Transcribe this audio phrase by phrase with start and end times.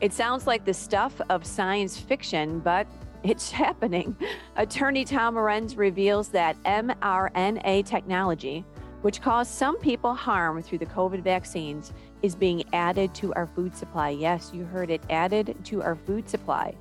[0.00, 2.86] It sounds like the stuff of science fiction, but
[3.22, 4.14] it's happening.
[4.56, 8.64] Attorney Tom Renz reveals that mRNA technology,
[9.00, 13.74] which caused some people harm through the COVID vaccines, is being added to our food
[13.74, 14.10] supply.
[14.10, 16.74] Yes, you heard it, added to our food supply.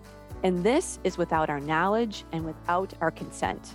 [0.43, 3.73] And this is without our knowledge and without our consent.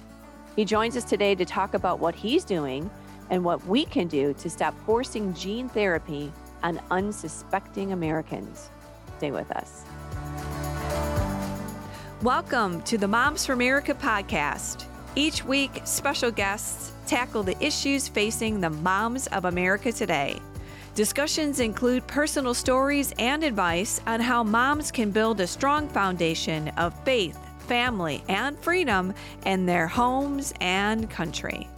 [0.55, 2.91] He joins us today to talk about what he's doing
[3.31, 6.31] and what we can do to stop forcing gene therapy
[6.63, 8.71] on unsuspecting Americans.
[9.21, 9.85] Stay with us.
[12.23, 14.87] Welcome to the Moms for America podcast.
[15.15, 20.41] Each week, special guests tackle the issues facing the moms of America today.
[20.95, 26.99] Discussions include personal stories and advice on how moms can build a strong foundation of
[27.05, 29.13] faith, family, and freedom
[29.45, 31.69] in their homes and country.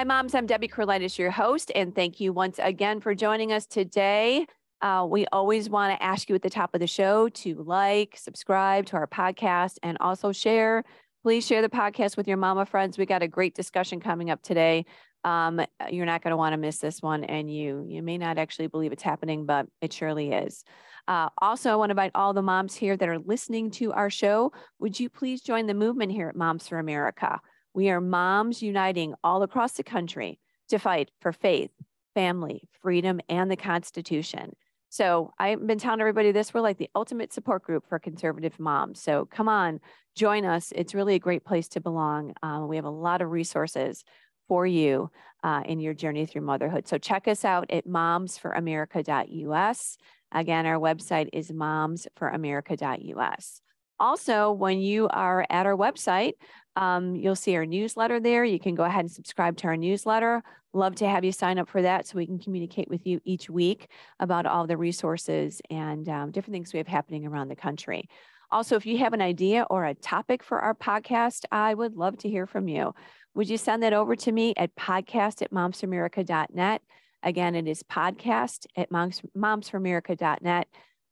[0.00, 0.34] Hi, moms.
[0.34, 4.46] I'm Debbie Curlitis, your host, and thank you once again for joining us today.
[4.80, 8.16] Uh, we always want to ask you at the top of the show to like,
[8.16, 10.84] subscribe to our podcast, and also share.
[11.22, 12.96] Please share the podcast with your mama friends.
[12.96, 14.86] We got a great discussion coming up today.
[15.22, 18.38] Um, you're not going to want to miss this one, and you you may not
[18.38, 20.64] actually believe it's happening, but it surely is.
[21.08, 24.08] Uh, also, I want to invite all the moms here that are listening to our
[24.08, 24.54] show.
[24.78, 27.38] Would you please join the movement here at Moms for America?
[27.74, 31.72] We are moms uniting all across the country to fight for faith,
[32.14, 34.54] family, freedom, and the Constitution.
[34.88, 36.52] So I've been telling everybody this.
[36.52, 39.00] We're like the ultimate support group for conservative moms.
[39.00, 39.78] So come on,
[40.16, 40.72] join us.
[40.74, 42.34] It's really a great place to belong.
[42.42, 44.02] Um, we have a lot of resources
[44.48, 45.12] for you
[45.44, 46.88] uh, in your journey through motherhood.
[46.88, 49.96] So check us out at momsforamerica.us.
[50.32, 53.60] Again, our website is momsforamerica.us.
[54.00, 56.32] Also, when you are at our website,
[56.76, 58.44] um, you'll see our newsletter there.
[58.44, 60.42] You can go ahead and subscribe to our newsletter.
[60.72, 63.50] Love to have you sign up for that so we can communicate with you each
[63.50, 63.88] week
[64.18, 68.08] about all the resources and um, different things we have happening around the country.
[68.50, 72.16] Also, if you have an idea or a topic for our podcast, I would love
[72.18, 72.94] to hear from you.
[73.34, 76.82] Would you send that over to me at podcast at momsforamerica.net?
[77.22, 79.20] Again, it is podcast at moms.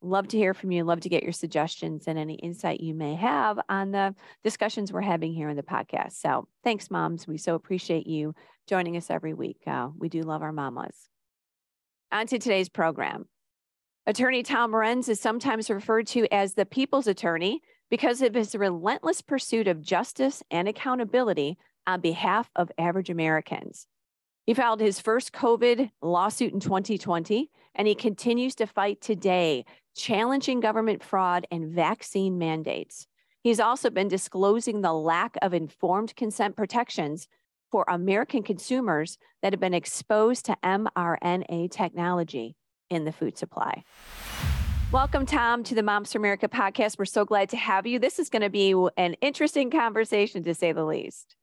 [0.01, 0.85] Love to hear from you.
[0.85, 4.15] Love to get your suggestions and any insight you may have on the
[4.45, 6.13] discussions we're having here in the podcast.
[6.13, 7.27] So thanks, moms.
[7.27, 8.35] We so appreciate you
[8.69, 9.59] joining us every week.
[9.67, 11.09] Uh, we do love our mamas.
[12.13, 13.27] On to today's program.
[14.07, 17.61] Attorney Tom Renz is sometimes referred to as the people's attorney
[17.91, 23.87] because of his relentless pursuit of justice and accountability on behalf of average Americans.
[24.47, 29.67] He filed his first COVID lawsuit in 2020, and he continues to fight today,
[29.99, 33.09] challenging government fraud and vaccine mandates.
[33.43, 37.27] He's also been disclosing the lack of informed consent protections
[37.73, 42.55] for American consumers that have been exposed to mRNA technology
[42.89, 43.83] in the food supply.
[44.93, 46.97] Welcome, Tom, to the Moms for America podcast.
[46.97, 47.99] We're so glad to have you.
[47.99, 51.35] This is going to be an interesting conversation, to say the least.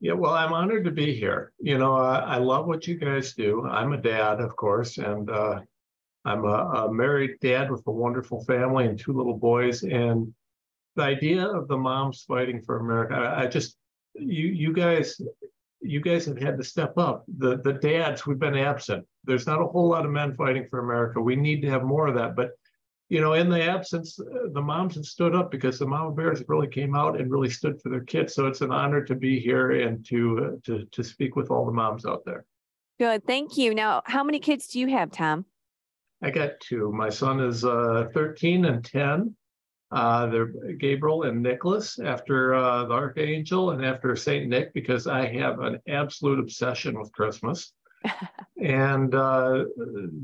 [0.00, 1.52] Yeah, well, I'm honored to be here.
[1.58, 3.66] You know, I, I love what you guys do.
[3.66, 5.60] I'm a dad, of course, and uh,
[6.26, 9.84] I'm a, a, married dad with a wonderful family and two little boys.
[9.84, 10.34] And
[10.96, 13.76] the idea of the moms fighting for America, I, I just,
[14.14, 15.20] you, you guys,
[15.80, 17.24] you guys have had to step up.
[17.38, 19.06] The the dads, we've been absent.
[19.24, 21.20] There's not a whole lot of men fighting for America.
[21.20, 22.34] We need to have more of that.
[22.34, 22.52] But
[23.08, 26.66] you know, in the absence, the moms have stood up because the mama bears really
[26.66, 28.34] came out and really stood for their kids.
[28.34, 31.66] So it's an honor to be here and to uh, to to speak with all
[31.66, 32.44] the moms out there.
[32.98, 33.74] Good, thank you.
[33.74, 35.44] Now, how many kids do you have, Tom?
[36.22, 36.92] I got two.
[36.92, 39.34] My son is uh, 13 and 10.
[39.92, 45.26] Uh, they're Gabriel and Nicholas after uh, the Archangel and after Saint Nick because I
[45.38, 47.72] have an absolute obsession with Christmas
[48.62, 49.64] and uh,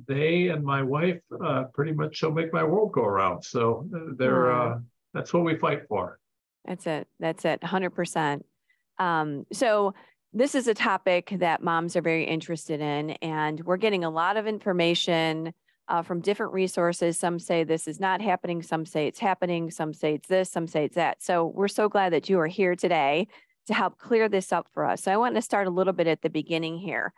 [0.06, 3.42] they and my wife uh, pretty much shall make my world go around.
[3.42, 4.78] So uh, they're uh,
[5.14, 6.18] that's what we fight for.
[6.64, 7.08] That's it.
[7.20, 7.62] That's it.
[7.64, 8.46] Hundred um, percent.
[9.52, 9.94] So
[10.32, 14.36] this is a topic that moms are very interested in, and we're getting a lot
[14.36, 15.52] of information.
[15.92, 17.18] Uh, from different resources.
[17.18, 18.62] Some say this is not happening.
[18.62, 19.70] Some say it's happening.
[19.70, 20.50] Some say it's this.
[20.50, 21.22] Some say it's that.
[21.22, 23.28] So we're so glad that you are here today
[23.66, 25.02] to help clear this up for us.
[25.02, 27.12] So I want to start a little bit at the beginning here.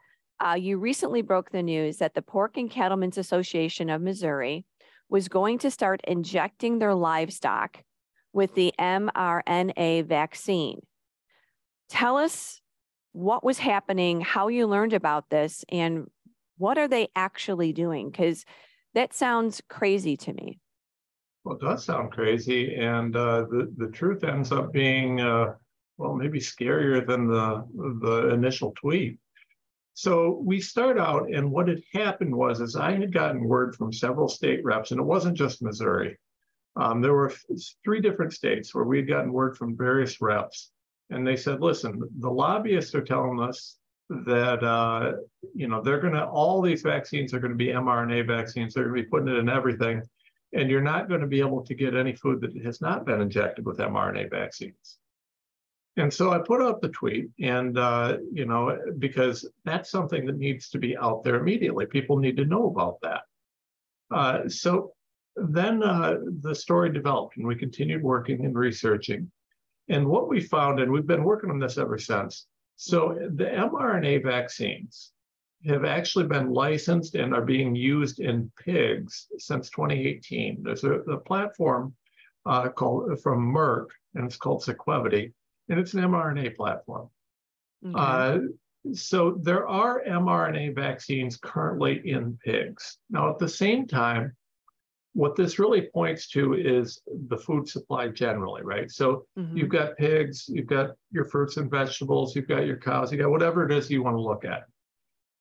[0.45, 4.65] Uh, you recently broke the news that the Pork and Cattlemen's Association of Missouri
[5.09, 7.85] was going to start injecting their livestock
[8.33, 10.81] with the mRNA vaccine.
[11.89, 12.61] Tell us
[13.13, 16.11] what was happening, how you learned about this, and
[16.59, 18.11] what are they actually doing?
[18.11, 18.45] Because
[18.95, 20.59] that sounds crazy to me.
[21.45, 25.55] Well, it does sound crazy, and uh, the the truth ends up being uh,
[25.99, 27.67] well, maybe scarier than the
[28.01, 29.19] the initial tweet.
[29.93, 33.93] So we start out, and what had happened was, is I had gotten word from
[33.93, 36.19] several state reps, and it wasn't just Missouri.
[36.77, 37.33] Um, there were
[37.85, 40.73] three different states where we had gotten word from various reps,
[41.11, 43.79] and they said, "Listen, the lobbyists are telling us
[44.11, 45.13] that uh,
[45.55, 48.75] you know they're going to all these vaccines are going to be mRNA vaccines.
[48.75, 50.03] They're going to be putting it in everything,
[50.53, 53.21] and you're not going to be able to get any food that has not been
[53.21, 54.99] injected with mRNA vaccines."
[55.97, 60.37] And so I put out the tweet, and uh, you know, because that's something that
[60.37, 61.87] needs to be out there immediately.
[61.87, 63.23] People need to know about that.
[64.11, 64.93] Uh, so
[65.37, 69.31] then uh, the story developed, and we continued working and researching.
[69.89, 72.47] And what we found, and we've been working on this ever since.
[72.77, 75.13] So the mRNA vaccines
[75.67, 80.63] have actually been licensed and are being used in pigs since 2018.
[80.63, 81.95] There's a, a platform
[82.45, 85.33] uh, called from Merck, and it's called Sequivity
[85.69, 87.09] and it's an mRNA platform.
[87.85, 87.95] Okay.
[87.97, 88.39] Uh,
[88.93, 92.99] so there are mRNA vaccines currently in pigs.
[93.11, 94.37] Now, at the same time,
[95.15, 98.91] what this really points to is the food supply generally, right?
[98.91, 99.57] So mm-hmm.
[99.57, 103.31] you've got pigs, you've got your fruits and vegetables, you've got your cows, you got
[103.31, 104.65] whatever it is you want to look at.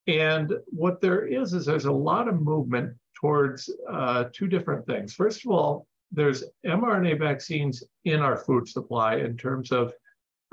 [0.06, 5.14] And what there is, is there's a lot of movement towards uh, two different things.
[5.14, 9.92] First of all, there's mRNA vaccines in our food supply in terms of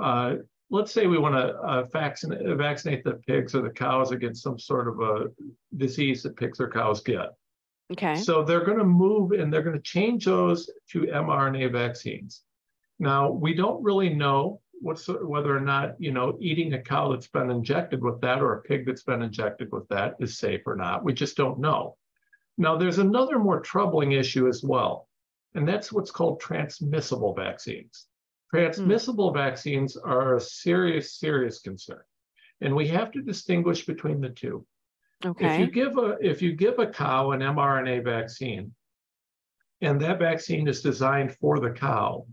[0.03, 0.37] uh,
[0.71, 4.59] let's say we want to uh, vaccinate, vaccinate the pigs or the cows against some
[4.59, 5.27] sort of a
[5.77, 7.31] disease that pigs or cows get.
[7.93, 8.17] Okay.
[8.17, 12.43] So they're going to move and they're going to change those to mRNA vaccines.
[12.99, 17.27] Now, we don't really know what's, whether or not, you know, eating a cow that's
[17.27, 20.77] been injected with that or a pig that's been injected with that is safe or
[20.77, 21.05] not.
[21.05, 21.97] We just don't know.
[22.59, 25.09] Now, there's another more troubling issue as well,
[25.55, 28.07] and that's what's called transmissible vaccines.
[28.51, 29.35] Transmissible mm.
[29.35, 32.03] vaccines are a serious, serious concern.
[32.61, 34.67] And we have to distinguish between the two.
[35.25, 35.55] Okay.
[35.55, 38.73] If you give a if you give a cow an mRNA vaccine,
[39.83, 42.27] and that vaccine is designed for the cow,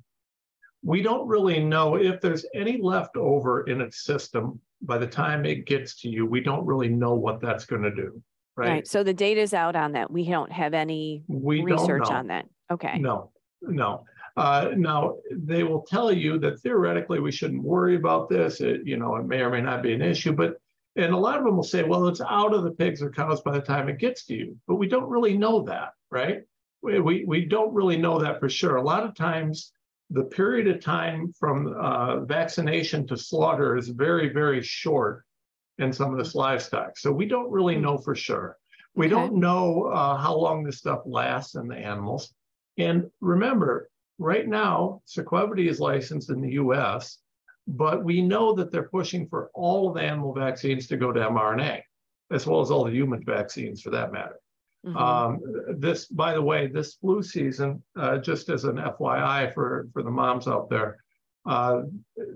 [0.83, 5.45] we don't really know if there's any left over in its system by the time
[5.45, 6.25] it gets to you.
[6.25, 8.21] We don't really know what that's going to do.
[8.55, 8.69] Right?
[8.69, 8.87] right.
[8.87, 10.09] So the data is out on that.
[10.09, 12.45] We don't have any we research on that.
[12.71, 12.97] Okay.
[12.99, 13.31] No,
[13.61, 14.05] no.
[14.35, 18.61] Uh, now, they will tell you that theoretically we shouldn't worry about this.
[18.61, 20.61] It, you know, it may or may not be an issue, but
[20.97, 23.41] and a lot of them will say, well, it's out of the pigs or cows
[23.41, 24.57] by the time it gets to you.
[24.67, 26.41] But we don't really know that, right?
[26.81, 28.77] We, we, we don't really know that for sure.
[28.77, 29.71] A lot of times,
[30.09, 35.23] the period of time from uh, vaccination to slaughter is very, very short
[35.77, 36.97] in some of this livestock.
[36.97, 37.83] So we don't really hmm.
[37.83, 38.57] know for sure.
[38.95, 39.13] We okay.
[39.13, 42.33] don't know uh, how long this stuff lasts in the animals.
[42.79, 47.19] And remember, right now, Sequivity is licensed in the US,
[47.67, 51.19] but we know that they're pushing for all of the animal vaccines to go to
[51.19, 51.81] mRNA,
[52.31, 54.39] as well as all the human vaccines for that matter.
[54.85, 54.97] Mm-hmm.
[54.97, 55.41] Um,
[55.79, 60.11] this, by the way, this flu season, uh, just as an FYI for, for the
[60.11, 60.97] moms out there,
[61.45, 61.83] uh,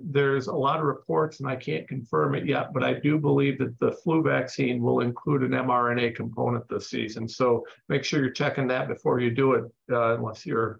[0.04, 3.60] there's a lot of reports, and I can't confirm it yet, but I do believe
[3.60, 7.28] that the flu vaccine will include an mRNA component this season.
[7.28, 10.80] So make sure you're checking that before you do it, uh, unless you're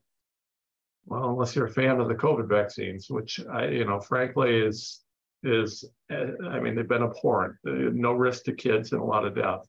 [1.06, 5.02] well, unless you're a fan of the COVID vaccines, which I, you know, frankly is
[5.44, 7.56] is I mean they've been abhorrent.
[7.64, 9.68] No risk to kids and a lot of death.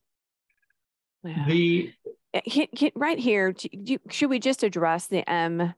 [1.23, 1.45] Yeah.
[1.47, 1.93] The
[2.33, 3.53] uh, right here,
[4.09, 5.73] should we just address the M,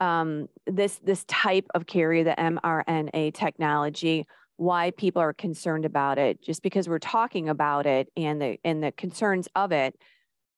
[0.00, 4.26] um, this this type of carrier, the mRNA technology?
[4.56, 6.42] Why people are concerned about it?
[6.42, 9.96] Just because we're talking about it and the and the concerns of it.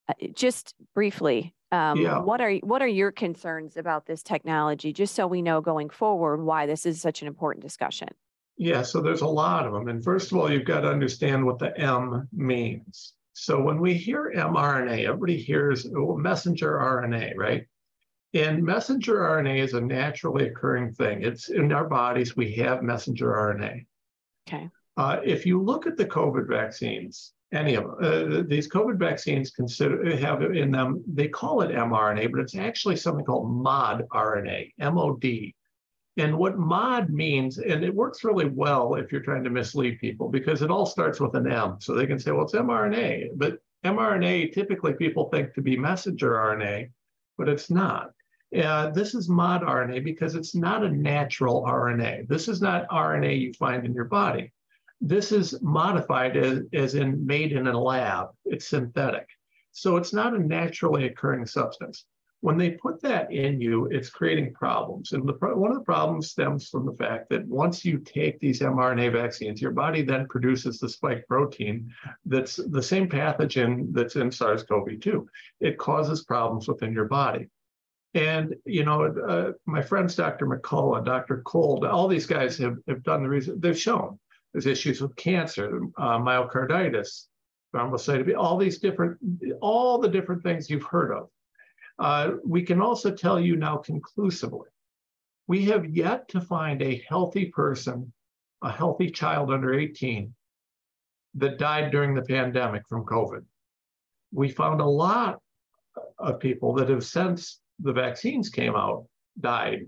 [0.08, 2.18] Uh, just briefly, um, yeah.
[2.18, 6.42] What are what are your concerns about this technology, just so we know going forward
[6.42, 8.08] why this is such an important discussion?
[8.56, 9.88] Yeah, so there's a lot of them.
[9.88, 13.14] And first of all, you've got to understand what the M means.
[13.32, 17.66] So when we hear mRNA, everybody hears messenger RNA, right?
[18.34, 21.22] And messenger RNA is a naturally occurring thing.
[21.22, 23.86] It's in our bodies, we have messenger RNA.
[24.46, 24.68] Okay.
[24.96, 27.96] Uh, if you look at the COVID vaccines, any of them.
[28.00, 32.96] Uh, these COVID vaccines consider have in them, they call it mRNA, but it's actually
[32.96, 35.54] something called MOD RNA, M-O-D.
[36.16, 40.28] And what MOD means, and it works really well if you're trying to mislead people
[40.28, 41.76] because it all starts with an M.
[41.80, 43.30] So they can say, well, it's mRNA.
[43.36, 46.90] But mRNA, typically people think to be messenger RNA,
[47.38, 48.10] but it's not.
[48.56, 52.26] Uh, this is mod RNA because it's not a natural RNA.
[52.28, 54.52] This is not RNA you find in your body.
[55.00, 58.28] This is modified as, as in made in a lab.
[58.44, 59.26] It's synthetic.
[59.72, 62.04] So it's not a naturally occurring substance.
[62.42, 65.12] when they put that in you, it's creating problems.
[65.12, 68.60] And the, one of the problems stems from the fact that once you take these
[68.60, 71.92] mRNA vaccines, your body then produces the spike protein
[72.24, 75.28] that's the same pathogen that's in SARS CoV 2.
[75.60, 77.48] It causes problems within your body.
[78.14, 80.46] And, you know, uh, my friends, Dr.
[80.46, 81.42] McCullough, Dr.
[81.42, 83.56] Cole, all these guys have, have done the research.
[83.60, 84.18] they've shown
[84.52, 87.26] there's issues with cancer, uh, myocarditis,
[87.74, 89.18] thrombocytopenia, all these different,
[89.60, 91.28] all the different things you've heard of.
[91.98, 94.68] Uh, we can also tell you now conclusively,
[95.46, 98.12] we have yet to find a healthy person,
[98.62, 100.34] a healthy child under 18
[101.34, 103.44] that died during the pandemic from COVID.
[104.32, 105.40] We found a lot
[106.18, 109.06] of people that have since the vaccines came out
[109.40, 109.86] died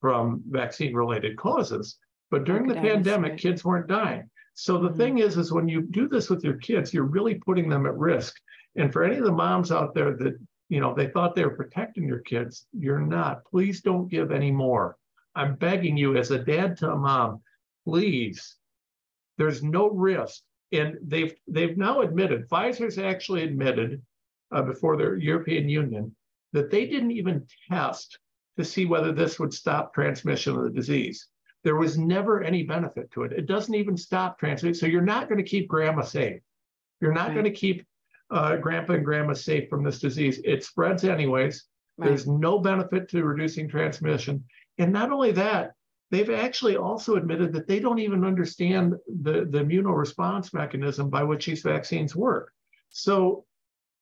[0.00, 1.98] from vaccine related causes.
[2.32, 4.28] But during the pandemic, kids weren't dying.
[4.54, 4.96] So the mm-hmm.
[4.96, 7.96] thing is, is when you do this with your kids, you're really putting them at
[7.96, 8.34] risk.
[8.74, 10.38] And for any of the moms out there that
[10.70, 12.66] you know, they thought they were protecting your kids.
[12.72, 13.44] You're not.
[13.44, 14.96] Please don't give any more.
[15.34, 17.42] I'm begging you, as a dad to a mom,
[17.84, 18.56] please.
[19.36, 22.48] There's no risk, and they've they've now admitted.
[22.48, 24.00] Pfizer's actually admitted
[24.50, 26.16] uh, before the European Union
[26.54, 28.18] that they didn't even test
[28.56, 31.28] to see whether this would stop transmission of the disease.
[31.64, 33.32] There was never any benefit to it.
[33.32, 34.74] It doesn't even stop transmission.
[34.74, 36.40] So you're not going to keep grandma safe.
[37.00, 37.34] You're not right.
[37.34, 37.86] going to keep
[38.30, 40.40] uh, grandpa and grandma safe from this disease.
[40.44, 41.64] It spreads anyways.
[41.96, 42.08] Right.
[42.08, 44.44] There's no benefit to reducing transmission.
[44.78, 45.72] And not only that,
[46.10, 51.46] they've actually also admitted that they don't even understand the, the immunoresponse mechanism by which
[51.46, 52.52] these vaccines work.
[52.90, 53.44] So,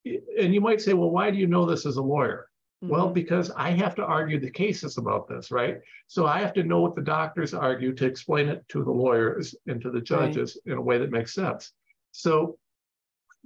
[0.04, 2.49] and you might say, well, why do you know this as a lawyer?
[2.82, 2.92] Mm-hmm.
[2.92, 5.78] Well, because I have to argue the cases about this, right?
[6.06, 9.54] So I have to know what the doctors argue to explain it to the lawyers
[9.66, 10.72] and to the judges right.
[10.72, 11.72] in a way that makes sense.
[12.12, 12.58] So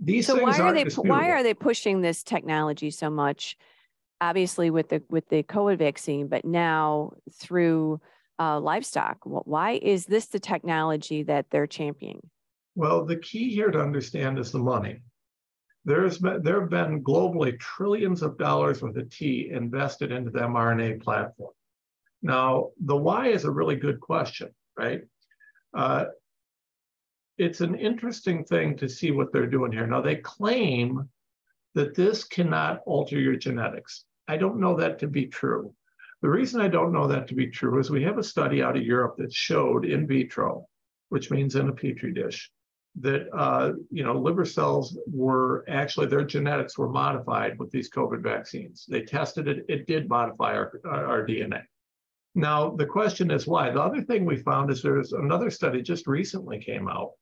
[0.01, 1.17] these so why are they disputable.
[1.17, 3.57] why are they pushing this technology so much?
[4.21, 8.01] Obviously, with the with the COVID vaccine, but now through
[8.39, 9.19] uh, livestock.
[9.25, 12.31] Why is this the technology that they're championing?
[12.75, 15.03] Well, the key here to understand is the money.
[15.85, 20.41] There's been, there have been globally trillions of dollars worth of tea invested into the
[20.41, 21.53] mRNA platform.
[22.23, 24.49] Now, the why is a really good question,
[24.79, 25.03] right?
[25.77, 26.07] Uh,
[27.37, 29.87] it's an interesting thing to see what they're doing here.
[29.87, 31.09] Now, they claim
[31.75, 34.05] that this cannot alter your genetics.
[34.27, 35.75] I don't know that to be true.
[36.23, 38.77] The reason I don't know that to be true is we have a study out
[38.77, 40.67] of Europe that showed in vitro,
[41.11, 42.51] which means in a petri dish,
[43.01, 48.21] that uh, you know liver cells were actually their genetics were modified with these COVID
[48.23, 48.87] vaccines.
[48.89, 51.63] They tested it; it did modify our, our DNA.
[52.35, 53.71] Now the question is why.
[53.71, 57.13] The other thing we found is there's another study just recently came out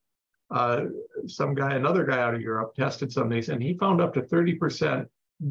[0.53, 0.85] uh,
[1.27, 4.13] some guy, another guy out of Europe, tested some of these, and he found up
[4.13, 5.07] to 30%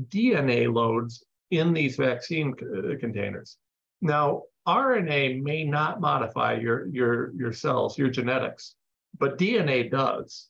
[0.10, 3.58] DNA loads in these vaccine uh, containers.
[4.02, 8.76] Now, RNA may not modify your, your, your cells, your genetics,
[9.20, 10.48] but DNA does.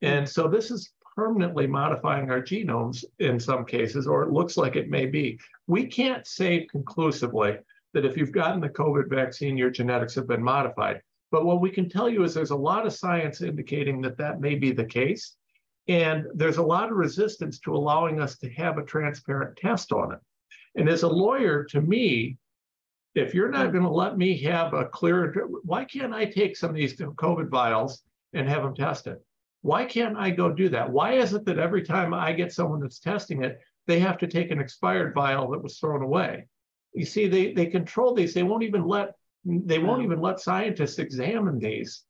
[0.00, 0.08] Hmm.
[0.08, 4.76] And so this is permanently modifying our genomes in some cases, or it looks like
[4.76, 5.38] it may be.
[5.66, 7.58] We can't say conclusively
[7.94, 11.02] that if you've gotten the COVID vaccine, your genetics have been modified.
[11.30, 14.40] But what we can tell you is there's a lot of science indicating that that
[14.40, 15.36] may be the case.
[15.88, 20.12] And there's a lot of resistance to allowing us to have a transparent test on
[20.12, 20.18] it.
[20.76, 22.38] And as a lawyer, to me,
[23.14, 25.32] if you're not going to let me have a clear,
[25.64, 28.02] why can't I take some of these COVID vials
[28.32, 29.18] and have them tested?
[29.60, 30.90] Why can't I go do that?
[30.90, 34.26] Why is it that every time I get someone that's testing it, they have to
[34.26, 36.48] take an expired vial that was thrown away?
[36.94, 38.34] You see, they, they control these.
[38.34, 39.12] They won't even let
[39.44, 42.04] they won't even let scientists examine these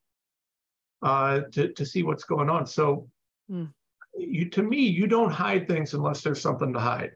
[1.03, 2.67] uh, to, to see what's going on.
[2.67, 3.09] So,
[3.51, 3.73] mm.
[4.19, 7.13] you, to me, you don't hide things unless there's something to hide.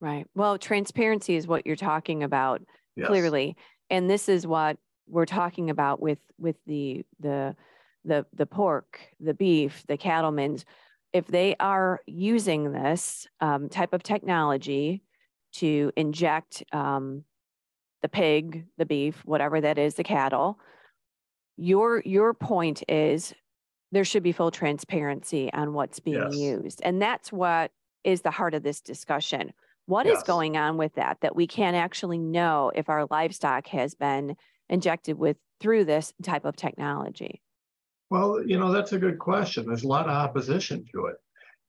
[0.00, 0.26] Right.
[0.36, 2.62] Well, transparency is what you're talking about
[2.96, 3.06] yes.
[3.06, 3.56] clearly,
[3.90, 4.76] and this is what
[5.08, 7.56] we're talking about with with the the
[8.04, 10.64] the the pork, the beef, the cattlemen's.
[11.12, 15.02] If they are using this um, type of technology
[15.54, 17.24] to inject um,
[18.02, 20.58] the pig, the beef, whatever that is, the cattle.
[21.56, 23.34] Your your point is
[23.92, 26.36] there should be full transparency on what's being yes.
[26.36, 26.80] used.
[26.82, 27.70] And that's what
[28.04, 29.52] is the heart of this discussion.
[29.92, 30.16] What yes.
[30.16, 34.36] is going on with that that we can't actually know if our livestock has been
[34.70, 37.42] injected with through this type of technology?
[38.08, 39.66] Well, you know, that's a good question.
[39.66, 41.16] There's a lot of opposition to it.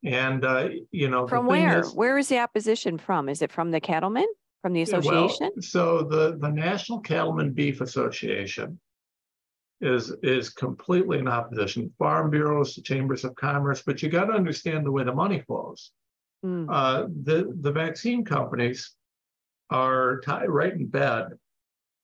[0.06, 1.82] And, uh, you know, from where?
[1.82, 3.28] Is, where is the opposition from?
[3.28, 4.28] Is it from the cattlemen?
[4.62, 5.52] from the association?
[5.54, 8.80] Well, so the, the National Cattlemen Beef Association
[9.82, 11.92] is, is completely in opposition.
[12.00, 15.92] Farm bureaus, chambers of commerce, but you got to understand the way the money flows.
[16.44, 16.68] Mm.
[16.70, 18.94] Uh, the, the vaccine companies
[19.70, 21.30] are tied right in bed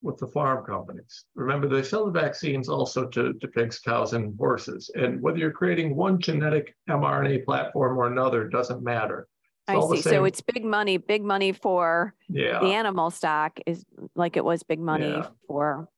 [0.02, 1.26] with the farm companies.
[1.36, 4.90] Remember, they sell the vaccines also to, to pigs, cows, and horses.
[4.96, 9.28] And whether you're creating one genetic mRNA platform or another doesn't matter.
[9.68, 10.02] It's I see.
[10.02, 12.60] So it's big money, big money for yeah.
[12.60, 15.28] the animal stock is like it was big money Yeah.
[15.48, 15.90] for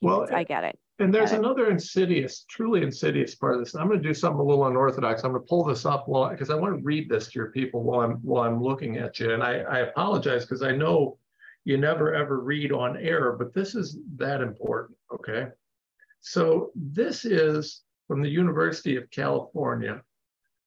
[0.00, 0.26] Well.
[0.32, 0.78] I get it.
[1.00, 1.38] And there's it.
[1.38, 3.74] another insidious, truly insidious part of this.
[3.74, 5.24] I'm going to do something a little unorthodox.
[5.24, 7.50] I'm going to pull this up while because I want to read this to your
[7.50, 9.32] people while I'm while I'm looking at you.
[9.32, 11.16] And I, I apologize because I know
[11.64, 14.96] you never ever read on air, but this is that important.
[15.12, 15.48] Okay.
[16.20, 20.02] So this is from the University of California.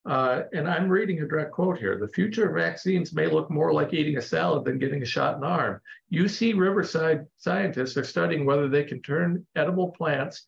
[0.06, 1.98] Uh, and I'm reading a direct quote here.
[1.98, 5.36] The future of vaccines may look more like eating a salad than getting a shot
[5.36, 5.80] in the arm.
[6.12, 10.44] UC Riverside scientists are studying whether they can turn edible plants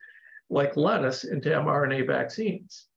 [0.49, 2.87] like lettuce into mRNA vaccines.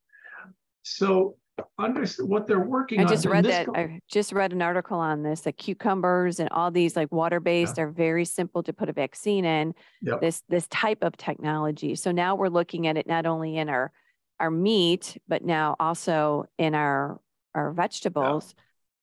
[0.83, 1.37] So,
[1.79, 3.09] understand what they're working I on.
[3.09, 3.67] just read that.
[3.67, 5.43] go- I just read an article on this.
[5.43, 9.75] That cucumbers and all these like water-based are very simple to put a vaccine in.
[10.03, 10.21] Yep.
[10.21, 11.95] This this type of technology.
[11.95, 13.93] So now we're looking at it not only in our
[14.41, 17.21] our meat, but now also in our
[17.55, 18.55] our vegetables.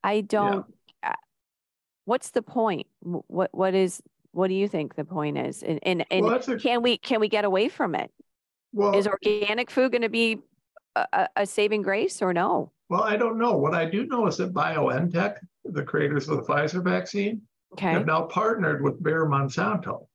[0.03, 0.65] I don't.
[1.03, 1.13] uh,
[2.05, 2.87] What's the point?
[3.01, 4.01] What what is
[4.31, 5.63] what do you think the point is?
[5.63, 8.11] And and, and Well, a- can we can we get away from it?
[8.73, 10.39] well, Is organic food going to be
[10.95, 12.71] a, a- a saving grace or no?
[12.89, 13.57] well, I don't know.
[13.57, 17.41] What I do know is that BioNTech, the creators of the Pfizer vaccine,
[17.73, 17.91] Okay.
[17.91, 20.07] have now partnered with Bayer Monsanto.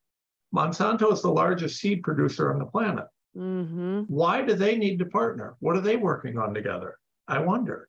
[0.55, 3.05] Monsanto is the largest seed producer on the planet.
[3.37, 4.01] Mm-hmm.
[4.09, 5.57] Why do they need to partner?
[5.61, 6.97] What are they working on together?
[7.29, 7.89] I wonder.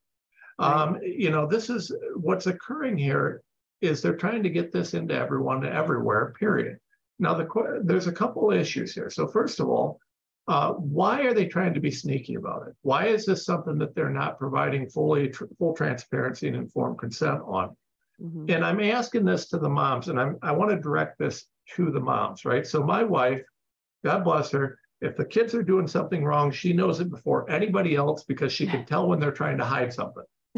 [0.59, 0.81] Right.
[0.81, 3.41] Um, you know, this is what's occurring here
[3.81, 6.77] is they're trying to get this into everyone everywhere, period.
[7.17, 9.09] Now, the, there's a couple issues here.
[9.09, 9.99] So first of all,
[10.47, 12.75] uh, why are they trying to be sneaky about it?
[12.81, 17.41] Why is this something that they're not providing fully tr- full transparency and informed consent
[17.45, 17.75] on?
[18.19, 21.45] hmm And I'm asking this to the moms, and I'm, I want to direct this
[21.75, 22.65] to the moms, right?
[22.65, 23.43] So my wife,
[24.03, 27.95] God bless her, if the kids are doing something wrong, she knows it before anybody
[27.95, 30.23] else because she can tell when they're trying to hide something,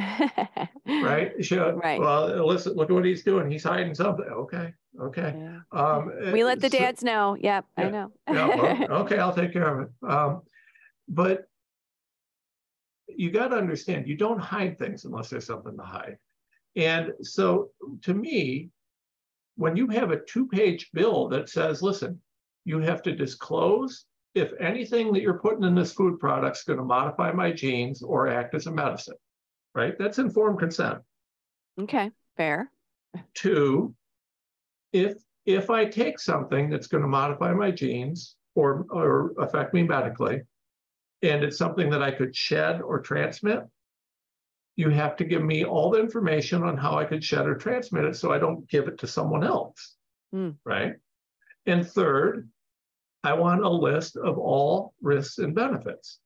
[0.85, 1.31] right?
[1.43, 1.99] She, Right.
[1.99, 3.49] Well, listen, look at what he's doing.
[3.49, 4.25] He's hiding something.
[4.25, 5.33] Okay, okay.
[5.37, 5.59] Yeah.
[5.71, 7.37] Um, We let the so- dads know.
[7.39, 8.11] Yep, I know.
[8.29, 10.09] yeah, well, okay, I'll take care of it.
[10.09, 10.41] Um,
[11.07, 11.45] but
[13.07, 16.17] you got to understand, you don't hide things unless there's something to hide.
[16.75, 17.69] And so,
[18.01, 18.69] to me,
[19.55, 22.19] when you have a two-page bill that says, "Listen,
[22.65, 26.79] you have to disclose if anything that you're putting in this food product is going
[26.79, 29.17] to modify my genes or act as a medicine,"
[29.75, 29.97] right?
[29.97, 30.99] That's informed consent.
[31.79, 32.71] Okay, fair.
[33.33, 33.95] Two,
[34.91, 39.83] if if I take something that's going to modify my genes or or affect me
[39.83, 40.41] medically,
[41.21, 43.63] and it's something that I could shed or transmit,
[44.75, 48.05] you have to give me all the information on how I could shed or transmit
[48.05, 49.95] it so I don't give it to someone else.
[50.31, 50.51] Hmm.
[50.65, 50.95] Right.
[51.65, 52.49] And third,
[53.23, 56.19] I want a list of all risks and benefits.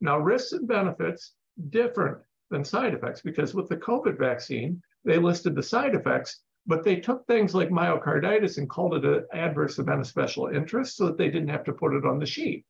[0.00, 1.34] Now, risks and benefits
[1.68, 2.18] different
[2.50, 6.96] than side effects because with the COVID vaccine, they listed the side effects, but they
[6.96, 11.18] took things like myocarditis and called it an adverse event of special interest so that
[11.18, 12.64] they didn't have to put it on the sheet.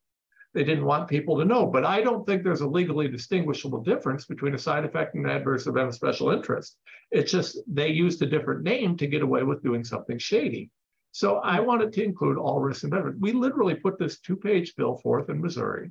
[0.52, 4.24] They didn't want people to know, but I don't think there's a legally distinguishable difference
[4.26, 6.76] between a side effect and an adverse event of special interest.
[7.12, 10.70] It's just they used a different name to get away with doing something shady.
[11.12, 13.16] So I wanted to include all risks and benefits.
[13.20, 15.90] We literally put this two-page bill forth in Missouri.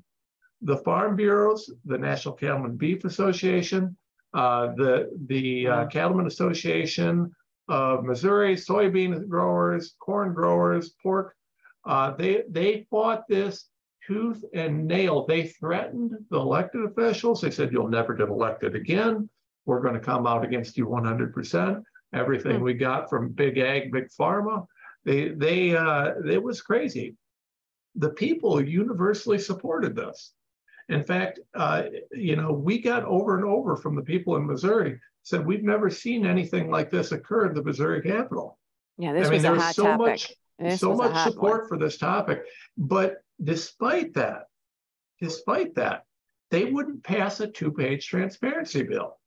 [0.62, 3.97] The farm bureaus, the National Cattlemen Beef Association,
[4.34, 7.32] uh, the the uh, Cattlemen Association
[7.67, 11.36] of Missouri, soybean growers, corn growers, pork.
[11.86, 13.69] Uh, they they fought this
[14.05, 15.25] tooth and nail.
[15.25, 17.41] They threatened the elected officials.
[17.41, 19.29] They said, "You'll never get elected again.
[19.65, 22.63] We're going to come out against you 100 percent." Everything Hmm.
[22.63, 24.65] we got from big ag, big pharma,
[25.05, 27.15] they they uh, it was crazy.
[27.95, 30.33] The people universally supported this.
[30.89, 34.99] In fact, uh, you know, we got over and over from the people in Missouri
[35.23, 38.57] said we've never seen anything like this occur in the Missouri Capitol.
[38.97, 39.99] Yeah, this I mean, was there a was hot so topic.
[39.99, 41.31] much This so much hot one.
[41.33, 42.43] support for this topic.
[42.77, 44.43] But despite that,
[45.21, 46.03] despite that,
[46.51, 49.17] they wouldn't pass a two-page transparency bill.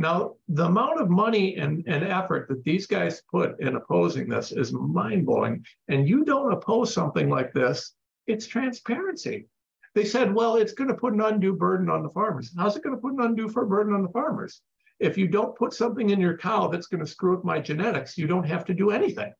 [0.00, 4.50] Now, the amount of money and, and effort that these guys put in opposing this
[4.50, 5.62] is mind-blowing.
[5.88, 7.94] And you don't oppose something like this,
[8.26, 9.46] it's transparency.
[9.94, 12.50] They said, well, it's going to put an undue burden on the farmers.
[12.56, 14.62] How's it going to put an undue for burden on the farmers?
[15.00, 18.16] If you don't put something in your cow that's going to screw with my genetics,
[18.16, 19.34] you don't have to do anything,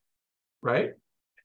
[0.60, 0.90] right?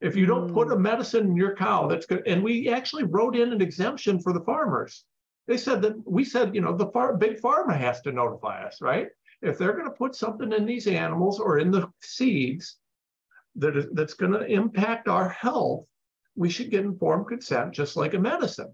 [0.01, 0.73] If you don't put hmm.
[0.73, 4.34] a medicine in your cow that's good, and we actually wrote in an exemption for
[4.34, 5.06] the farmers.
[5.47, 8.81] They said that we said, you know, the far, big pharma has to notify us,
[8.81, 9.08] right?
[9.41, 12.77] If they're going to put something in these animals or in the seeds
[13.55, 15.86] that is, that's going to impact our health,
[16.36, 18.73] we should get informed consent just like a medicine.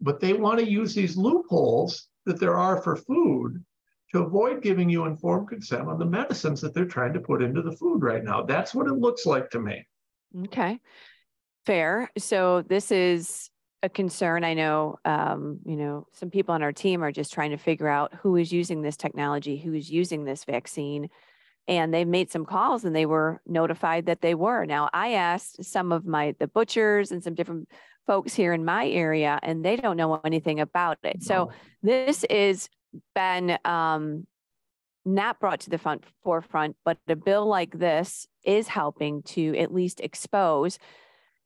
[0.00, 3.64] But they want to use these loopholes that there are for food
[4.12, 7.62] to avoid giving you informed consent on the medicines that they're trying to put into
[7.62, 8.42] the food right now.
[8.42, 9.86] That's what it looks like to me.
[10.44, 10.78] Okay.
[11.64, 12.10] Fair.
[12.18, 13.50] So this is
[13.86, 14.44] a concern.
[14.44, 17.88] I know, um, you know, some people on our team are just trying to figure
[17.88, 21.08] out who is using this technology, who is using this vaccine.
[21.68, 24.66] And they've made some calls and they were notified that they were.
[24.66, 27.68] Now, I asked some of my, the butchers and some different
[28.06, 31.22] folks here in my area, and they don't know anything about it.
[31.22, 31.50] So
[31.82, 32.68] this is
[33.14, 34.26] been um,
[35.04, 39.74] not brought to the front forefront, but a bill like this is helping to at
[39.74, 40.78] least expose.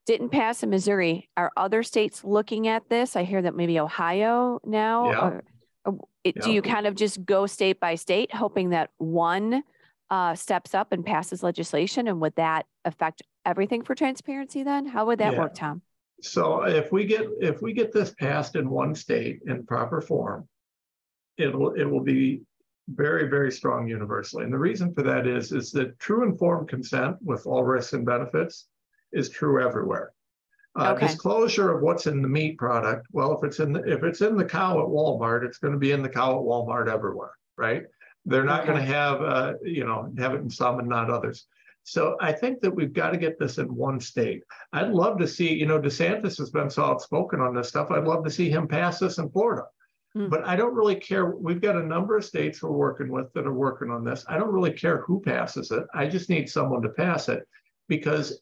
[0.07, 1.29] Didn't pass in Missouri.
[1.37, 3.15] Are other states looking at this?
[3.15, 5.11] I hear that maybe Ohio now.
[5.11, 5.19] Yeah.
[5.19, 5.43] Or,
[5.85, 9.63] or it, Do you kind of just go state by state, hoping that one
[10.09, 12.07] uh, steps up and passes legislation?
[12.07, 14.87] And would that affect everything for transparency then?
[14.87, 15.39] How would that Yeah.
[15.39, 15.81] work, Tom?
[16.21, 20.47] So if we get if we get this passed in one state in proper form,
[21.37, 22.41] it will it will be
[22.87, 24.43] very very strong universally.
[24.43, 28.05] And the reason for that is is that true informed consent with all risks and
[28.05, 28.67] benefits
[29.11, 30.13] is true everywhere.
[30.75, 31.07] Uh, Okay.
[31.07, 33.07] Disclosure of what's in the meat product.
[33.11, 35.79] Well, if it's in the, if it's in the cow at Walmart, it's going to
[35.79, 37.83] be in the cow at Walmart everywhere, right?
[38.25, 41.47] They're not going to have uh, you know have it in some and not others.
[41.83, 44.43] So I think that we've got to get this in one state.
[44.71, 47.89] I'd love to see, you know, DeSantis has been so outspoken on this stuff.
[47.89, 49.63] I'd love to see him pass this in Florida.
[50.13, 50.29] Hmm.
[50.29, 51.31] But I don't really care.
[51.31, 54.25] We've got a number of states we're working with that are working on this.
[54.27, 55.83] I don't really care who passes it.
[55.93, 57.47] I just need someone to pass it
[57.87, 58.41] because,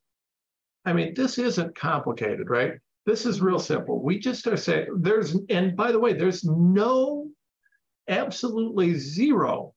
[0.86, 2.74] I mean, this isn't complicated, right?
[3.06, 4.02] This is real simple.
[4.02, 7.28] We just are saying there's, and by the way, there's no,
[8.10, 9.74] absolutely zero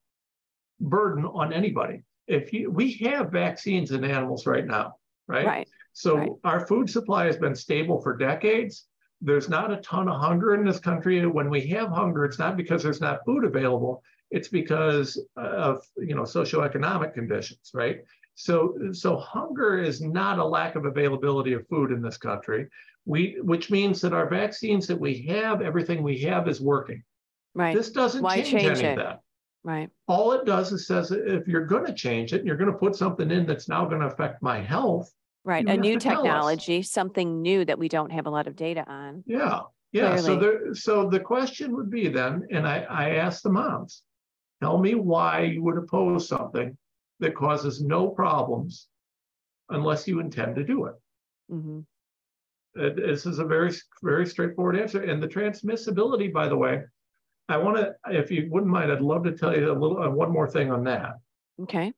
[0.80, 2.02] burden on anybody.
[2.26, 4.96] If you, we have vaccines in animals right now,
[5.28, 5.46] right?
[5.46, 5.68] Right.
[5.92, 6.30] So Right.
[6.44, 8.86] our food supply has been stable for decades.
[9.20, 11.24] There's not a ton of hunger in this country.
[11.26, 14.02] When we have hunger, it's not because there's not food available.
[14.30, 17.98] It's because of you know socioeconomic conditions, right?
[18.34, 22.68] So so hunger is not a lack of availability of food in this country.
[23.04, 27.02] We which means that our vaccines that we have, everything we have is working.
[27.54, 27.76] Right.
[27.76, 28.90] This doesn't Why change, change any it?
[28.92, 29.20] of that.
[29.64, 29.90] right.
[30.08, 32.78] All it does is says if you're going to change it and you're going to
[32.78, 35.12] put something in that's now going to affect my health,
[35.44, 35.66] Right.
[35.68, 36.22] A new to tell us.
[36.22, 39.24] technology, something new that we don't have a lot of data on.
[39.26, 40.16] Yeah, yeah.
[40.16, 44.02] So there, so the question would be then, and I, I asked the moms,
[44.62, 46.78] tell me why you would oppose something
[47.22, 48.88] that causes no problems
[49.70, 50.94] unless you intend to do it.
[51.48, 51.80] hmm
[52.78, 53.70] Uh, This is a very,
[54.02, 55.02] very straightforward answer.
[55.02, 56.82] And the transmissibility, by the way,
[57.48, 60.10] I want to, if you wouldn't mind, I'd love to tell you a little, uh,
[60.10, 61.12] one more thing on that.
[61.60, 61.92] Okay.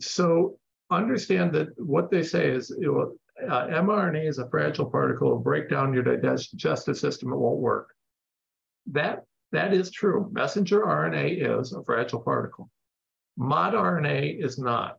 [0.00, 0.58] So
[0.90, 5.28] understand that what they say is uh, mRNA is a fragile particle.
[5.28, 7.32] It'll break down your digestive system.
[7.32, 7.88] It won't work.
[8.98, 10.28] That that is true.
[10.32, 12.68] Messenger RNA is a fragile particle.
[13.38, 14.98] Mod RNA is not.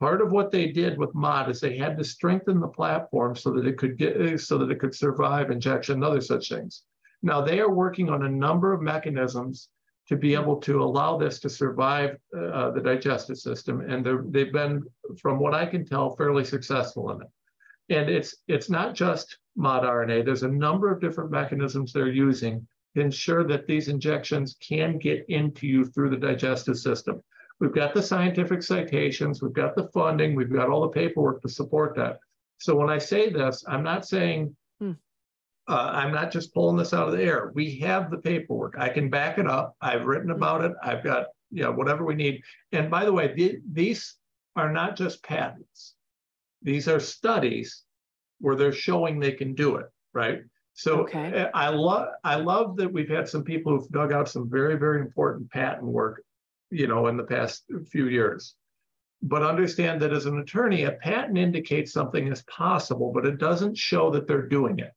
[0.00, 3.50] Part of what they did with mod is they had to strengthen the platform so
[3.52, 6.84] that it could get so that it could survive injection and other such things.
[7.22, 9.68] Now they are working on a number of mechanisms
[10.08, 14.82] to be able to allow this to survive uh, the digestive system, and they've been,
[15.20, 17.28] from what I can tell, fairly successful in it.
[17.94, 20.24] And it's it's not just mod RNA.
[20.24, 25.26] There's a number of different mechanisms they're using to ensure that these injections can get
[25.28, 27.22] into you through the digestive system.
[27.60, 31.48] We've got the scientific citations, we've got the funding, we've got all the paperwork to
[31.48, 32.18] support that.
[32.58, 34.92] So when I say this, I'm not saying Hmm.
[35.68, 37.50] uh, I'm not just pulling this out of the air.
[37.54, 38.74] We have the paperwork.
[38.78, 39.76] I can back it up.
[39.80, 40.72] I've written about it.
[40.82, 42.42] I've got you know whatever we need.
[42.72, 44.16] And by the way, the, these
[44.56, 45.94] are not just patents.
[46.62, 47.84] These are studies
[48.40, 50.42] where they're showing they can do it, right?
[50.74, 51.42] So Okay.
[51.42, 54.76] uh, I love I love that we've had some people who've dug out some very
[54.76, 56.22] very important patent work,
[56.70, 58.54] you know, in the past few years.
[59.22, 63.76] But understand that as an attorney, a patent indicates something is possible, but it doesn't
[63.76, 64.92] show that they're doing it.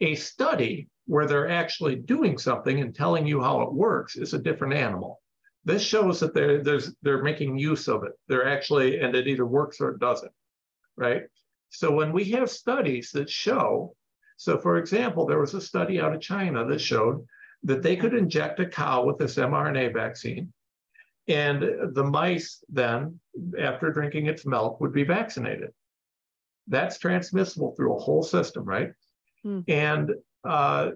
[0.00, 4.38] A study where they're actually doing something and telling you how it works is a
[4.38, 5.20] different animal.
[5.64, 8.12] This shows that they're there's they're making use of it.
[8.28, 10.32] They're actually and it either works or it doesn't,
[10.96, 11.22] right?
[11.70, 13.94] So when we have studies that show,
[14.36, 17.26] so for example, there was a study out of China that showed
[17.64, 20.52] that they could inject a cow with this mRNA vaccine,
[21.28, 23.18] and the mice then,
[23.60, 25.70] after drinking its milk, would be vaccinated.
[26.66, 28.90] That's transmissible through a whole system, right?
[29.42, 29.60] Hmm.
[29.68, 30.10] And
[30.44, 30.90] uh,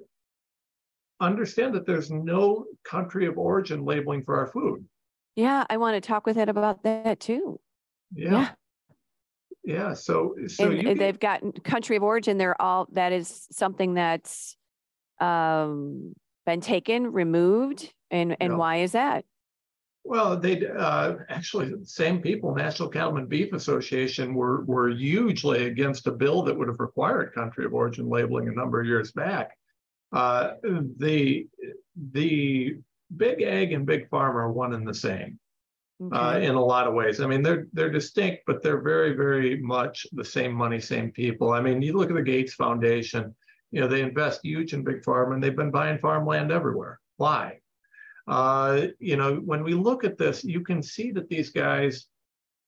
[1.20, 4.84] understand that there's no country of origin labeling for our food.
[5.36, 7.60] Yeah, I want to talk with Ed about that too.
[8.14, 8.50] Yeah.
[9.64, 9.94] Yeah.
[9.94, 13.46] So, so And you and get- they've gotten country of origin, they're all, that is
[13.52, 14.56] something that's
[15.20, 16.14] um
[16.44, 18.56] been taken, removed, and and Yeah.
[18.56, 19.24] why is that?
[20.04, 26.06] Well, they uh, actually the same people, National Cattlemen Beef Association, were were hugely against
[26.08, 29.56] a bill that would have required country of origin labeling a number of years back.
[30.12, 30.54] Uh,
[30.98, 31.46] the
[32.12, 32.76] the
[33.16, 35.38] big ag and big farm are one and the same
[36.10, 37.20] uh, in a lot of ways.
[37.20, 41.52] I mean, they're they're distinct, but they're very very much the same money, same people.
[41.52, 43.34] I mean, you look at the Gates Foundation.
[43.70, 47.00] You know, they invest huge in big farm, and they've been buying farmland everywhere.
[47.16, 47.61] Why?
[48.28, 52.06] Uh, you know, when we look at this, you can see that these guys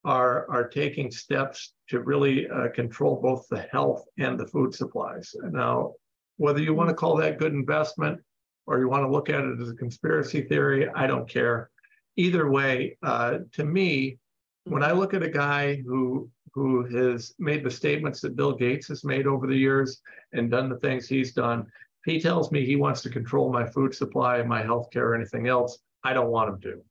[0.05, 5.35] are are taking steps to really uh, control both the health and the food supplies.
[5.51, 5.95] Now,
[6.37, 8.21] whether you want to call that good investment
[8.67, 11.71] or you want to look at it as a conspiracy theory, I don't care.
[12.17, 14.19] Either way, uh, to me,
[14.65, 18.87] when I look at a guy who who has made the statements that Bill Gates
[18.89, 20.01] has made over the years
[20.33, 21.67] and done the things he's done,
[22.07, 25.15] if he tells me he wants to control my food supply, my health care, or
[25.15, 26.83] anything else, I don't want him to.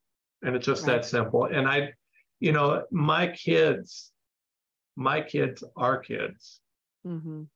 [0.44, 0.94] And it's just Right.
[0.96, 1.46] that simple.
[1.46, 1.94] And I,
[2.40, 4.12] you know, my kids,
[4.96, 6.62] my kids, our kids,
[7.06, 7.48] Mhm.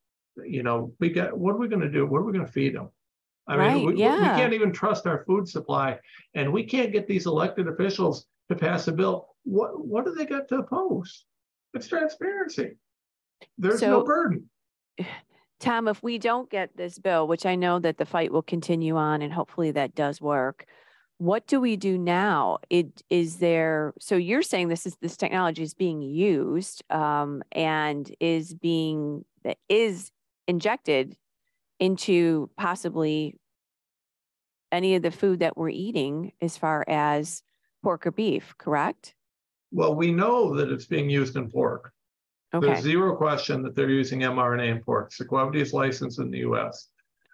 [0.45, 2.05] you know, we got what are we going to do?
[2.05, 2.89] What are we going to feed them?
[3.47, 5.99] I Right, mean, we, we- we can't even trust our food supply,
[6.35, 9.35] and we can't get these elected officials to pass a bill.
[9.43, 11.25] What what do they got to oppose?
[11.73, 12.77] It's transparency.
[13.57, 14.49] There's no burden.
[15.59, 18.95] Tom, if we don't get this bill, which I know that the fight will continue
[18.95, 20.65] on and hopefully that does work,
[21.17, 22.59] what do we do now?
[22.69, 28.13] It is there, so you're saying this is, this technology is being used um, and
[28.19, 29.25] is being,
[29.67, 30.11] is
[30.47, 31.17] injected
[31.79, 33.35] into possibly
[34.71, 37.41] any of the food that we're eating as far as
[37.83, 39.15] pork or beef, correct?
[39.71, 41.93] Well, we know that it's being used in pork.
[42.53, 45.11] There's zero question that they're using mRNA in pork.
[45.11, 46.89] Sequivity is licensed in the U.S.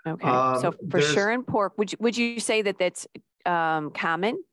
[0.08, 0.28] okay.
[0.28, 3.08] So um, for sure in pork, would you, would you say that that's
[3.46, 4.44] um, common?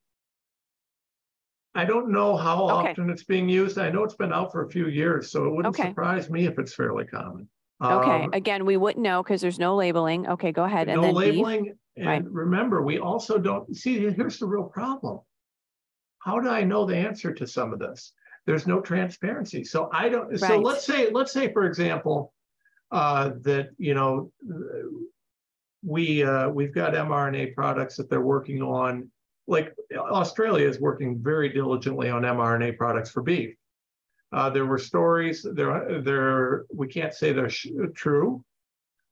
[1.75, 2.90] I don't know how Okay.
[2.90, 3.79] often it's being used.
[3.79, 5.88] I know it's been out for a few years, so it wouldn't Okay.
[5.88, 7.49] surprise me if it's fairly common.
[7.83, 10.29] Okay, Um, again, we wouldn't know because there's no labeling.
[10.29, 10.88] Okay, go ahead.
[10.88, 11.25] And no then beef.
[11.37, 11.79] labeling.
[11.99, 12.16] Right.
[12.23, 15.20] And remember, we also don't see here's the real problem.
[16.18, 18.12] How do I know the answer to some of this?
[18.46, 19.64] There's no transparency.
[19.64, 20.38] So I don't.
[20.38, 22.33] So let's say, let's say, for example,
[22.90, 24.33] uh, that you know
[25.85, 29.11] we uh, we've got mRNA products that they're working on.
[29.46, 33.55] Like Australia is working very diligently on mRNA products for beef.
[34.33, 35.44] Uh, there were stories.
[35.55, 36.64] There, there.
[36.72, 38.44] We can't say they're sh- true,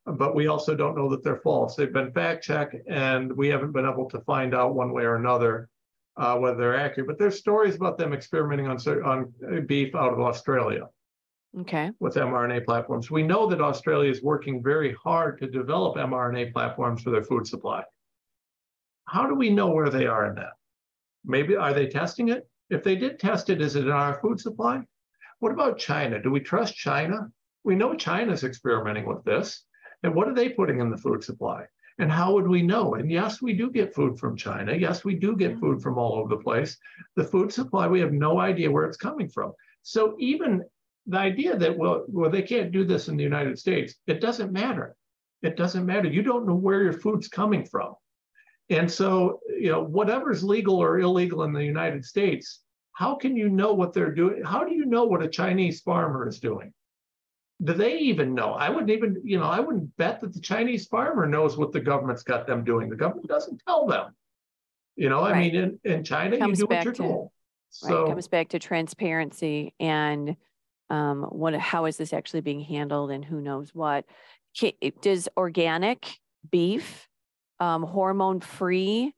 [0.06, 1.74] but we also don't know that they're false.
[1.74, 5.16] They've been fact checked, and we haven't been able to find out one way or
[5.16, 5.68] another
[6.18, 7.06] uh, whether they're accurate.
[7.06, 10.88] But there's stories about them experimenting on on beef out of Australia
[11.58, 13.10] Okay, with mRNA platforms.
[13.10, 17.46] We know that Australia is working very hard to develop mRNA platforms for their food
[17.46, 17.84] supply.
[19.06, 20.52] How do we know where they are in that?
[21.24, 22.46] Maybe are they testing it?
[22.68, 24.82] If they did test it, is it in our food supply?
[25.38, 26.20] What about China?
[26.20, 27.28] Do we trust China?
[27.64, 29.64] We know China's experimenting with this.
[30.02, 31.64] And what are they putting in the food supply?
[31.98, 32.94] And how would we know?
[32.94, 34.74] And yes, we do get food from China.
[34.74, 36.78] Yes, we do get food from all over the place.
[37.16, 39.52] The food supply, we have no idea where it's coming from.
[39.82, 40.62] So even
[41.06, 44.52] the idea that, well, well, they can't do this in the United States, it doesn't
[44.52, 44.94] matter.
[45.42, 46.08] It doesn't matter.
[46.08, 47.94] You don't know where your food's coming from.
[48.70, 52.60] And so, you know, whatever's legal or illegal in the United States,
[52.92, 54.42] how can you know what they're doing?
[54.44, 56.72] How do you know what a Chinese farmer is doing?
[57.64, 58.52] Do they even know?
[58.52, 61.80] I wouldn't even, you know, I wouldn't bet that the Chinese farmer knows what the
[61.80, 62.88] government's got them doing.
[62.88, 64.14] The government doesn't tell them.
[64.94, 67.30] You know, I mean, in, in China, you Comes do what back you're to- told.
[67.82, 70.36] right, So, comes back to transparency and
[70.90, 74.04] um, what, how is this actually being handled and who knows what?
[75.02, 76.06] Does organic
[76.50, 77.08] beef,
[77.60, 79.14] um, hormone-free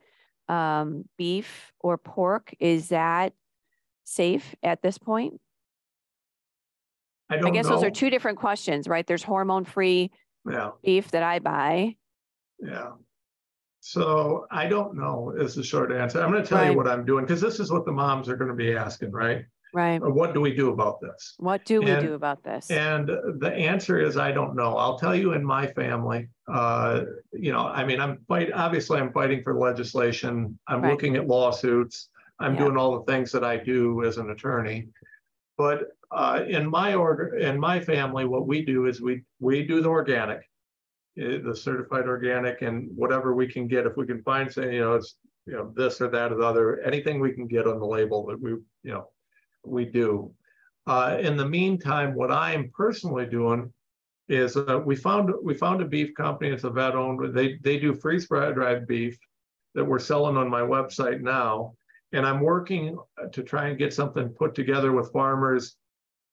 [0.48, 3.32] um, beef or pork, is that
[4.04, 5.40] safe at this point?
[7.30, 7.76] I don't I guess know.
[7.76, 9.06] those are two different questions, right?
[9.06, 10.10] There's hormone-free
[10.50, 10.70] Yeah.
[10.82, 11.96] beef that I buy.
[12.58, 12.92] Yeah.
[13.80, 16.20] So I don't know is the short answer.
[16.20, 16.72] I'm going to tell Right.
[16.72, 19.12] you what I'm doing because this is what the moms are going to be asking,
[19.12, 19.44] right?
[19.72, 20.02] Right.
[20.02, 21.34] What do we do about this?
[21.38, 22.68] What do we And- do about this?
[22.70, 24.76] And the answer is I don't know.
[24.76, 28.52] I'll tell you in my family, uh, you know, I mean, I'm fight.
[28.52, 30.58] Obviously, I'm fighting for legislation.
[30.66, 30.90] I'm Right.
[30.90, 32.10] looking at lawsuits.
[32.40, 32.64] I'm Yeah.
[32.64, 34.88] doing all the things that I do as an attorney.
[35.56, 39.80] But uh, in my order, in my family, what we do is we we do
[39.80, 40.40] the organic,
[41.18, 43.86] eh, the certified organic, and whatever we can get.
[43.86, 46.44] If we can find, say, you know, it's you know, this or that or the
[46.44, 49.08] other, anything we can get on the label that we, you know,
[49.64, 50.32] we do.
[50.86, 53.72] Uh, in the meantime, what I am personally doing
[54.28, 56.50] is uh, we found we found a beef company.
[56.50, 57.34] It's a vet owned.
[57.34, 59.18] They they do freeze dried beef
[59.74, 61.74] that we're selling on my website now,
[62.12, 62.98] and I'm working
[63.32, 65.76] to try and get something put together with farmers.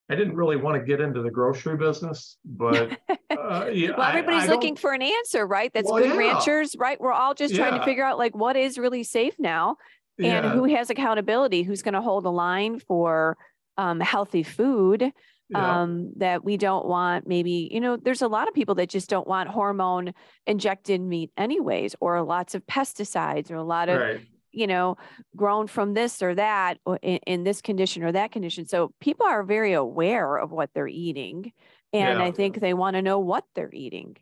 [0.10, 2.98] I didn't really want to get into the grocery business, but
[3.30, 5.72] uh, yeah, well, everybody's I, I looking for an answer, right?
[5.74, 6.18] That's well, good yeah.
[6.18, 7.00] ranchers, right?
[7.00, 9.78] We're all just trying to figure out like what is really safe now,
[10.18, 13.38] and who has accountability, who's going to hold the line for
[13.78, 15.12] um, healthy food
[15.50, 15.82] yeah.
[15.82, 19.10] um, that we don't want maybe you know there's a lot of people that just
[19.10, 20.14] don't want hormone
[20.46, 24.22] injected meat anyways or lots of pesticides or a lot of right.
[24.58, 24.98] You know
[25.36, 29.26] grown from this or that or in, in, this condition or that condition so people
[29.26, 31.52] are very aware of what they're eating
[31.94, 32.26] and yeah.
[32.26, 34.16] i think they want to know what they're eating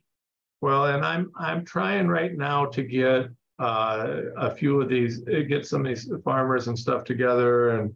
[0.61, 5.65] well and i'm i'm trying right now to get uh, a few of these get
[5.65, 7.95] some of these farmers and stuff together and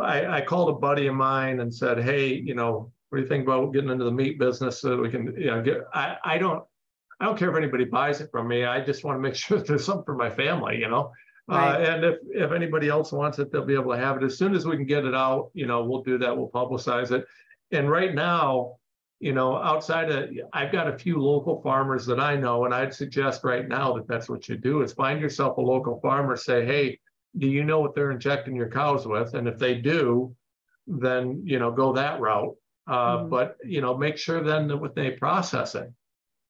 [0.00, 3.28] I, I called a buddy of mine and said, hey, you know, what do you
[3.28, 6.16] think about getting into the meat business so that we can, you know, get, I,
[6.24, 6.64] I don't,
[7.20, 8.64] I don't care if anybody buys it from me.
[8.64, 11.12] I just want to make sure there's something for my family, you know?
[11.52, 11.74] Uh, right.
[11.74, 14.24] Uh, and if, if anybody else wants it, they'll be able to have it.
[14.24, 16.36] As soon as we can get it out, you know, we'll do that.
[16.36, 17.26] We'll publicize it.
[17.70, 18.76] And right now,
[19.20, 22.94] you know, outside of, I've got a few local farmers that I know, and I'd
[22.94, 26.66] suggest right now that that's what you do is find yourself a local farmer, say,
[26.66, 26.98] hey,
[27.38, 29.34] do you know what they're injecting your cows with?
[29.34, 30.34] And if they do,
[30.86, 32.54] then you know go that route.
[32.86, 33.28] Uh, mm-hmm.
[33.28, 35.94] But you know, make sure then that when they processing,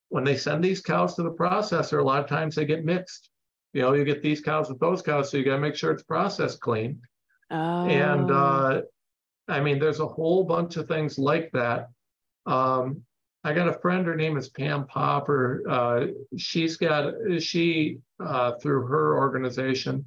[0.09, 3.29] when they send these cows to the processor, a lot of times they get mixed.
[3.73, 5.91] You know, you get these cows with those cows, so you got to make sure
[5.91, 7.01] it's processed clean.
[7.49, 7.87] Oh.
[7.87, 8.81] And uh,
[9.47, 11.89] I mean, there's a whole bunch of things like that.
[12.45, 13.03] Um,
[13.43, 14.05] I got a friend.
[14.05, 15.63] Her name is Pam Popper.
[15.69, 16.05] Uh,
[16.37, 20.05] she's got she uh, through her organization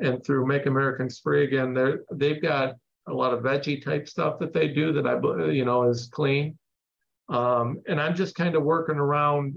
[0.00, 2.74] and through Make Americans Free again, they they've got
[3.08, 6.58] a lot of veggie type stuff that they do that I you know is clean.
[7.28, 9.54] Um, and I'm just kind of working around.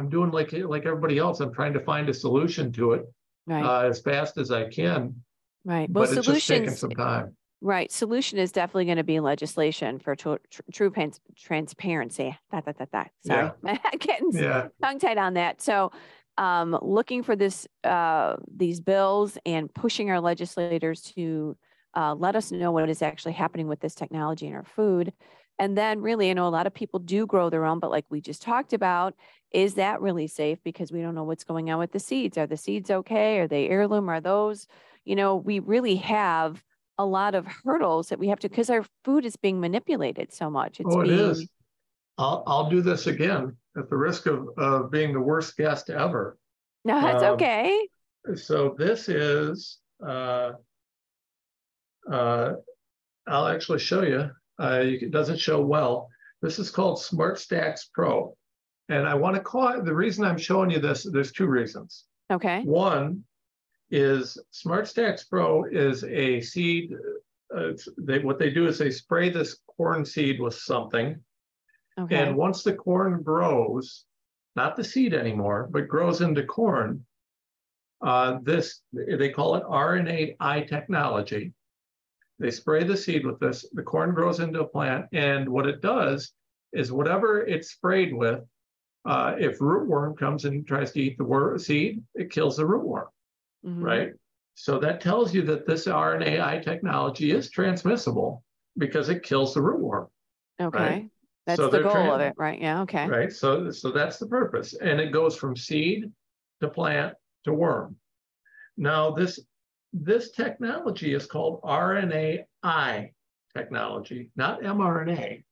[0.00, 1.40] I'm doing like like everybody else.
[1.40, 3.04] I'm trying to find a solution to it
[3.46, 3.62] right.
[3.62, 5.14] uh, as fast as I can.
[5.62, 5.90] Right.
[5.90, 6.46] Well, but solutions.
[6.46, 7.36] taking some time.
[7.60, 7.92] Right.
[7.92, 10.36] Solution is definitely going to be legislation for tr-
[10.72, 10.90] true
[11.36, 12.34] transparency.
[12.50, 13.10] That, that, that, that.
[13.26, 13.50] Sorry.
[13.62, 13.76] Yeah.
[14.00, 14.68] Getting yeah.
[14.82, 15.60] tongue tied on that.
[15.60, 15.92] So
[16.38, 21.58] um, looking for this uh, these bills and pushing our legislators to
[21.94, 25.12] uh, let us know what is actually happening with this technology in our food.
[25.60, 28.06] And then, really, I know a lot of people do grow their own, but like
[28.08, 29.14] we just talked about,
[29.52, 30.58] is that really safe?
[30.64, 32.38] Because we don't know what's going on with the seeds.
[32.38, 33.38] Are the seeds okay?
[33.40, 34.08] Are they heirloom?
[34.08, 34.66] Are those,
[35.04, 36.64] you know, we really have
[36.96, 40.48] a lot of hurdles that we have to, because our food is being manipulated so
[40.48, 40.80] much.
[40.80, 41.48] It's oh, it being, is.
[42.16, 46.38] I'll, I'll do this again at the risk of, of being the worst guest ever.
[46.86, 47.86] No, that's um, okay.
[48.34, 50.52] So this is, uh,
[52.10, 52.52] uh,
[53.28, 54.30] I'll actually show you.
[54.60, 56.08] Uh, it doesn't show well.
[56.42, 58.36] This is called SmartStax Pro.
[58.88, 62.04] And I want to call it, the reason I'm showing you this, there's two reasons.
[62.32, 62.62] Okay.
[62.62, 63.24] One
[63.90, 66.92] is SmartStax Pro is a seed.
[67.56, 71.20] Uh, they, what they do is they spray this corn seed with something
[71.98, 72.16] Okay.
[72.16, 74.04] And once the corn grows,
[74.56, 77.04] not the seed anymore, but grows into corn,
[78.02, 81.52] uh, this they call it RNAi technology.
[82.40, 83.66] They spray the seed with this.
[83.74, 86.32] The corn grows into a plant, and what it does
[86.72, 88.40] is whatever it's sprayed with,
[89.04, 93.08] uh, if rootworm comes and tries to eat the wor- seed, it kills the rootworm,
[93.64, 93.82] mm-hmm.
[93.82, 94.12] right?
[94.54, 98.42] So that tells you that this RNAi technology is transmissible
[98.78, 100.08] because it kills the rootworm.
[100.60, 100.78] Okay.
[100.78, 101.10] Right?
[101.46, 102.60] That's so the goal trans- of it, right?
[102.60, 102.82] Yeah.
[102.82, 103.06] Okay.
[103.06, 103.32] Right.
[103.32, 106.10] So, so that's the purpose, and it goes from seed
[106.62, 107.96] to plant to worm.
[108.78, 109.38] Now, this
[109.92, 113.10] this technology is called RNAi
[113.56, 115.42] technology, not mRNA.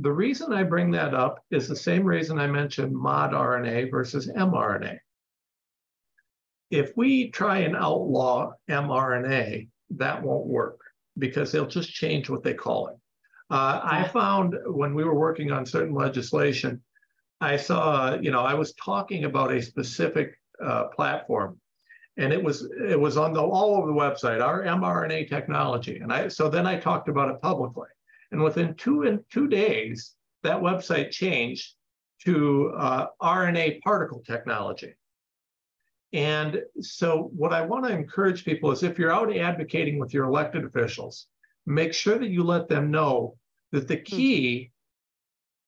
[0.00, 4.28] The reason I bring that up is the same reason I mentioned mod RNA versus
[4.28, 4.98] mRNA.
[6.70, 10.78] If we try and outlaw mRNA, that won't work
[11.18, 12.96] because they'll just change what they call it.
[13.50, 16.80] Uh, I found when we were working on certain legislation,
[17.40, 21.59] I saw, you know, I was talking about a specific uh, platform,
[22.20, 26.12] and it was it was on the all over the website, our mRNA technology, and
[26.12, 27.88] I so then I talked about it publicly,
[28.30, 31.74] and within two in two days, that website changed
[32.24, 34.94] to uh, RNA particle technology.
[36.12, 40.26] And so, what I want to encourage people is if you're out advocating with your
[40.26, 41.26] elected officials,
[41.64, 43.38] make sure that you let them know
[43.72, 44.02] that the hmm.
[44.04, 44.70] key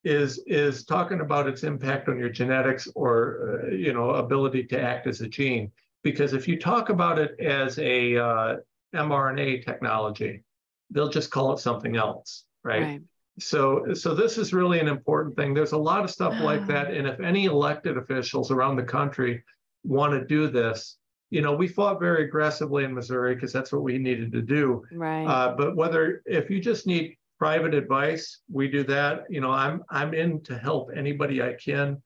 [0.04, 4.78] is is talking about its impact on your genetics or uh, you know ability to
[4.78, 5.72] act as a gene
[6.02, 8.56] Because if you talk about it as a uh,
[8.94, 10.42] mRNA technology,
[10.90, 12.82] they'll just call it something else, right?
[12.82, 13.00] right?
[13.38, 15.54] So, so this is really an important thing.
[15.54, 19.42] There's a lot of stuff like that, and if any elected officials around the country
[19.84, 20.98] want to do this,
[21.30, 24.84] you know, we fought very aggressively in Missouri because that's what we needed to do.
[24.92, 25.24] Right.
[25.24, 29.24] Uh, but whether if you just need private advice, we do that.
[29.30, 32.02] You know, I'm I'm in to help anybody I can.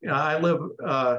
[0.00, 0.60] You know, I live.
[0.82, 1.18] Uh,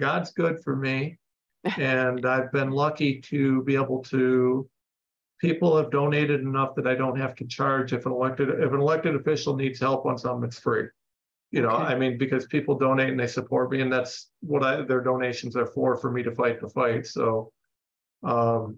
[0.00, 1.18] God's good for me,
[1.78, 4.68] and I've been lucky to be able to.
[5.40, 8.80] People have donated enough that I don't have to charge if an elected if an
[8.80, 10.86] elected official needs help on something, it's free.
[11.50, 11.94] You know, okay.
[11.94, 15.56] I mean, because people donate and they support me, and that's what I, their donations
[15.56, 17.06] are for, for me to fight the fight.
[17.06, 17.50] So,
[18.22, 18.76] um,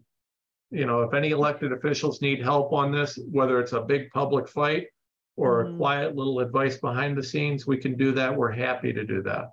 [0.71, 4.49] you know, if any elected officials need help on this, whether it's a big public
[4.49, 4.87] fight
[5.37, 5.75] or mm-hmm.
[5.75, 8.35] a quiet little advice behind the scenes, we can do that.
[8.35, 9.51] We're happy to do that.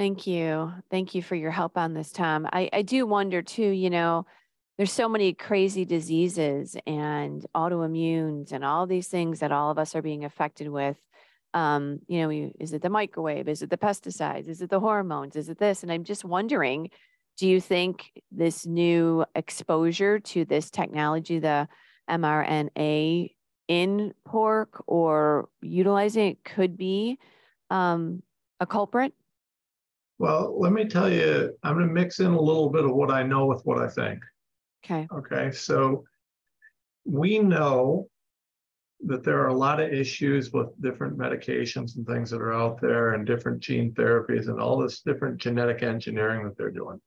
[0.00, 0.72] Thank you.
[0.90, 2.48] Thank you for your help on this, Tom.
[2.50, 4.24] I, I do wonder too, you know,
[4.78, 9.94] there's so many crazy diseases and autoimmunes and all these things that all of us
[9.94, 10.96] are being affected with
[11.52, 13.46] um, you know, is it the microwave?
[13.46, 14.48] Is it the pesticides?
[14.48, 15.36] Is it the hormones?
[15.36, 15.82] Is it this?
[15.82, 16.88] And I'm just wondering,
[17.36, 21.68] do you think this new exposure to this technology, the
[22.08, 23.34] mRNA
[23.68, 27.18] in pork or utilizing it could be
[27.68, 28.22] um,
[28.60, 29.12] a culprit?
[30.20, 33.10] Well, let me tell you, I'm going to mix in a little bit of what
[33.10, 34.22] I know with what I think.
[34.84, 35.08] Okay.
[35.10, 35.50] Okay.
[35.50, 36.04] So
[37.06, 38.06] we know
[39.06, 42.82] that there are a lot of issues with different medications and things that are out
[42.82, 47.00] there and different gene therapies and all this different genetic engineering that they're doing.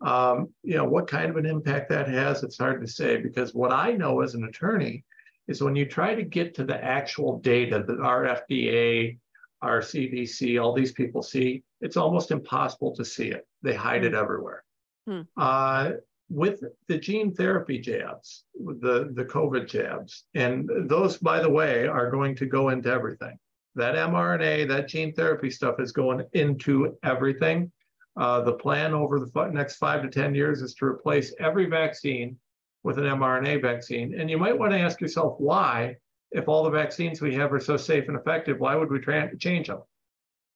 [0.00, 3.54] Um, you know, what kind of an impact that has, it's hard to say because
[3.54, 5.04] what I know as an attorney
[5.48, 9.18] is when you try to get to the actual data that our FDA,
[9.62, 13.46] our CDC, all these people see, it's almost impossible to see it.
[13.62, 14.18] They hide it hmm.
[14.18, 14.64] everywhere.
[15.06, 15.20] Hmm.
[15.36, 15.92] Uh,
[16.28, 20.24] with the gene therapy jabs, the, the COVID jabs.
[20.34, 23.36] And those, by the way, are going to go into everything.
[23.74, 27.72] That mRNA, that gene therapy stuff is going into everything.
[28.16, 32.36] Uh, the plan over the next five to 10 years is to replace every vaccine
[32.82, 34.18] with an mRNA vaccine.
[34.18, 35.96] And you might want to ask yourself why,
[36.32, 39.36] if all the vaccines we have are so safe and effective, why would we tra-
[39.36, 39.82] change them?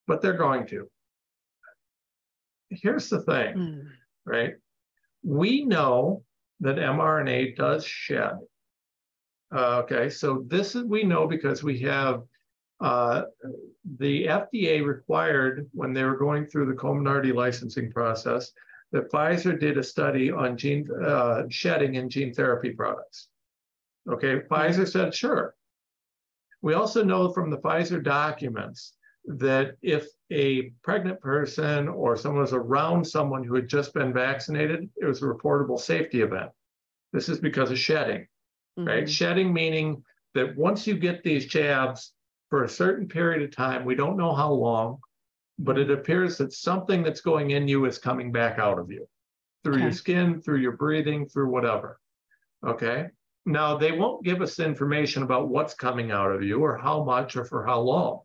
[0.06, 0.88] But they're going to.
[2.70, 3.86] Here's the thing, mm.
[4.24, 4.54] right?
[5.22, 6.22] We know
[6.60, 8.38] that mRNA does shed.
[9.54, 12.22] Uh, okay, so this is we know because we have
[12.80, 13.22] uh,
[13.98, 18.50] the FDA required when they were going through the Comirnaty licensing process
[18.92, 23.28] that Pfizer did a study on gene uh, shedding in gene therapy products.
[24.08, 25.54] Okay, Pfizer said sure.
[26.64, 28.94] We also know from the Pfizer documents
[29.26, 34.88] that if a pregnant person or someone was around someone who had just been vaccinated,
[34.96, 36.50] it was a reportable safety event.
[37.12, 38.26] This is because of shedding,
[38.78, 38.88] mm-hmm.
[38.88, 39.10] right?
[39.10, 40.02] Shedding meaning
[40.32, 42.14] that once you get these jabs
[42.48, 45.00] for a certain period of time, we don't know how long,
[45.58, 49.06] but it appears that something that's going in you is coming back out of you
[49.64, 49.82] through okay.
[49.82, 52.00] your skin, through your breathing, through whatever.
[52.66, 53.08] Okay.
[53.46, 57.36] Now, they won't give us information about what's coming out of you or how much
[57.36, 58.20] or for how long.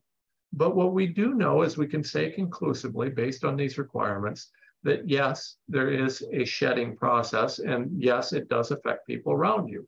[0.53, 4.49] But what we do know is we can say conclusively, based on these requirements,
[4.83, 9.87] that yes, there is a shedding process, and yes, it does affect people around you.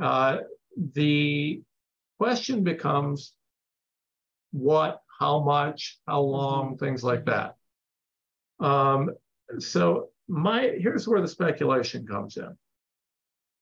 [0.00, 0.38] Uh,
[0.94, 1.62] the
[2.18, 3.32] question becomes
[4.52, 7.56] what, how much, how long, things like that.
[8.60, 9.10] Um,
[9.58, 12.56] so my here's where the speculation comes in.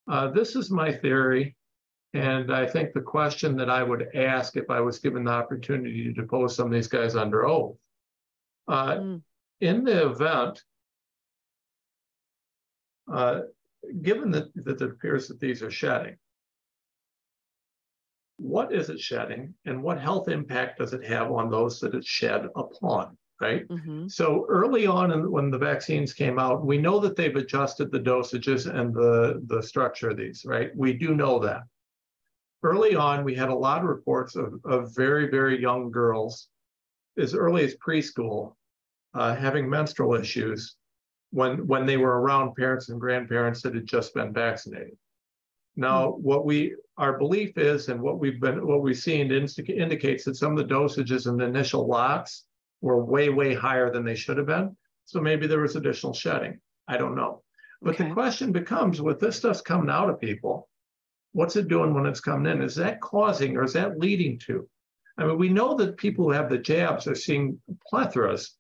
[0.09, 1.55] Uh, this is my theory.
[2.15, 6.05] And I think the question that I would ask if I was given the opportunity
[6.05, 7.77] to depose some of these guys under oath,
[8.67, 9.23] uh, mm.
[9.61, 10.63] in the event,
[13.13, 13.41] uh,
[14.01, 16.17] given that, that it appears that these are shedding,
[18.39, 22.09] what is it shedding and what health impact does it have on those that it's
[22.09, 23.19] shed upon?
[23.41, 23.69] Right.
[23.69, 24.09] Mm-hmm.
[24.09, 28.01] So early on, in, when the vaccines came out, we know that they've adjusted the
[28.01, 30.45] dosages and the the structure of these.
[30.45, 30.75] Right.
[30.77, 31.63] We do know that
[32.63, 36.49] early on, we had a lot of reports of, of very, very young girls
[37.17, 38.55] as early as preschool
[39.15, 40.77] uh, having menstrual issues
[41.31, 44.97] when, when they were around parents and grandparents that had just been vaccinated.
[45.77, 46.23] Now, mm-hmm.
[46.23, 50.59] what we our belief is, and what we've been what we've seen indicates that some
[50.59, 52.47] of the dosages in the initial lots
[52.81, 54.77] were way way higher than they should have been.
[55.05, 56.61] So maybe there was additional shedding.
[56.87, 57.43] I don't know.
[57.81, 58.09] But okay.
[58.09, 60.69] the question becomes, with this stuff coming out of people,
[61.33, 62.63] What's it doing when it's coming in?
[62.63, 64.69] Is that causing or is that leading to?
[65.19, 67.61] I mean, we know that people who have the jabs are seeing
[67.93, 68.51] plethoras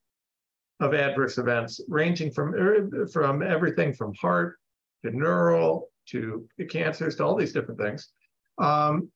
[0.81, 4.59] of adverse events, ranging from, er, from everything from heart
[5.05, 8.11] to neural to cancers to all these different things.
[8.59, 9.11] Um,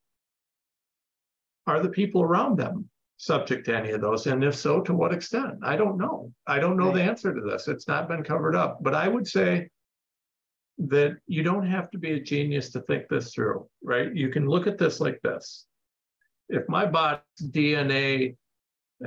[1.65, 2.89] are the people around them
[3.25, 4.27] subject to any of those?
[4.27, 5.55] And if so, to what extent?
[5.63, 6.31] I don't know.
[6.47, 6.95] I don't know right.
[6.95, 7.67] the answer to this.
[7.67, 8.79] It's not been covered up.
[8.81, 9.69] But I would say
[10.77, 14.13] that you don't have to be a genius to think this through, right?
[14.13, 15.65] You can look at this like this.
[16.49, 18.35] If my body's DNA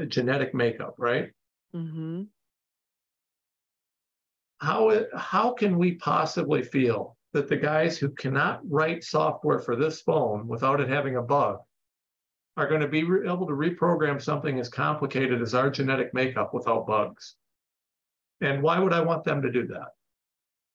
[0.08, 1.30] genetic makeup, right?
[1.74, 2.22] Mm-hmm.
[4.58, 10.00] How, how can we possibly feel that the guys who cannot write software for this
[10.00, 11.58] phone without it having a bug
[12.57, 16.86] are going to be able to reprogram something as complicated as our genetic makeup without
[16.86, 17.36] bugs?
[18.40, 19.88] And why would I want them to do that?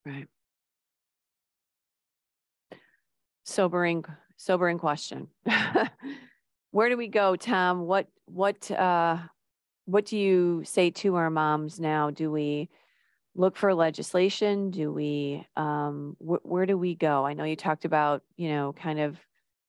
[0.05, 0.27] Right.
[3.43, 4.05] Sobering,
[4.37, 5.27] sobering question.
[6.71, 7.81] Where do we go, Tom?
[7.81, 9.17] What what uh
[9.85, 12.11] what do you say to our moms now?
[12.11, 12.69] Do we
[13.35, 14.71] look for legislation?
[14.71, 17.25] Do we um wh- where do we go?
[17.25, 19.17] I know you talked about, you know, kind of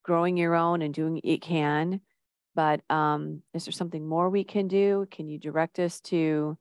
[0.02, 2.00] growing your own and doing it can,
[2.54, 5.06] but um is there something more we can do?
[5.10, 6.56] Can you direct us to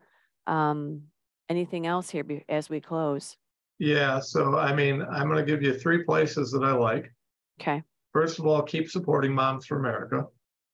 [0.48, 1.04] um
[1.50, 3.38] anything else here as we close?
[3.80, 7.12] Yeah, so I mean, I'm going to give you three places that I like.
[7.60, 7.82] Okay.
[8.14, 10.28] First of all, keep supporting Moms for America.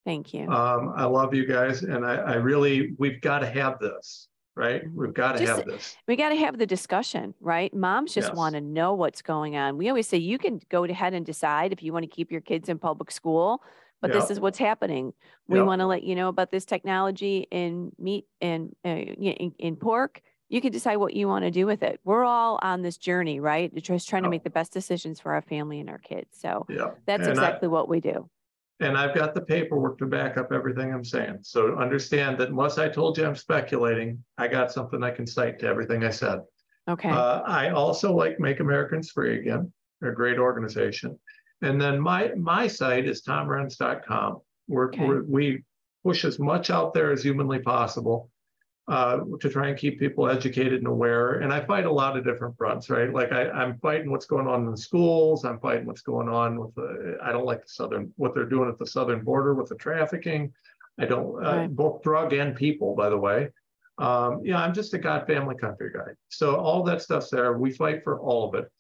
[0.06, 0.50] Thank you.
[0.50, 4.28] Um, I love you guys, and I, I really, we've got to have this,
[4.58, 4.82] right?
[4.94, 5.96] We've got to have this.
[6.08, 7.74] We got to have the discussion, right?
[7.74, 8.36] Moms just Yes.
[8.36, 9.78] want to know what's going on.
[9.78, 12.42] We always say you can go ahead and decide if you want to keep your
[12.42, 13.62] kids in public school,
[14.02, 15.14] but this is what's happening.
[15.48, 15.68] We Yep.
[15.68, 20.22] want to let you know about this technology in meat and uh, in, in pork.
[20.50, 22.00] You can decide what you want to do with it.
[22.06, 23.74] We're all on this journey, right?
[23.76, 26.38] Just trying to make the best decisions for our family and our kids.
[26.40, 26.66] So
[27.06, 28.30] that's And I- exactly what we do.
[28.80, 31.40] And I've got the paperwork to back up everything I'm saying.
[31.42, 35.58] So understand that unless I told you I'm speculating, I got something I can cite
[35.60, 36.42] to everything I said.
[36.88, 37.10] Okay.
[37.10, 39.74] Uh, I also like Make Americans Free Again.
[40.00, 41.18] They're a great organization.
[41.64, 44.42] And then my my site is tomrenz.com.
[44.68, 45.06] We're, Okay.
[45.06, 45.64] we're, we
[46.04, 48.30] push as much out there as humanly possible
[48.88, 51.40] uh, to try and keep people educated and aware.
[51.40, 53.12] And I fight a lot of different fronts, right?
[53.12, 55.44] Like I, I'm fighting what's going on in the schools.
[55.44, 57.18] I'm fighting what's going on with the.
[57.22, 60.54] I don't like the southern what they're doing at the southern border with the trafficking.
[61.00, 63.50] I don't uh, both drug and people, by the way.
[63.98, 66.12] Um, yeah, I'm just a God family country guy.
[66.30, 67.58] So all that stuff's there.
[67.58, 68.72] We fight for all of it.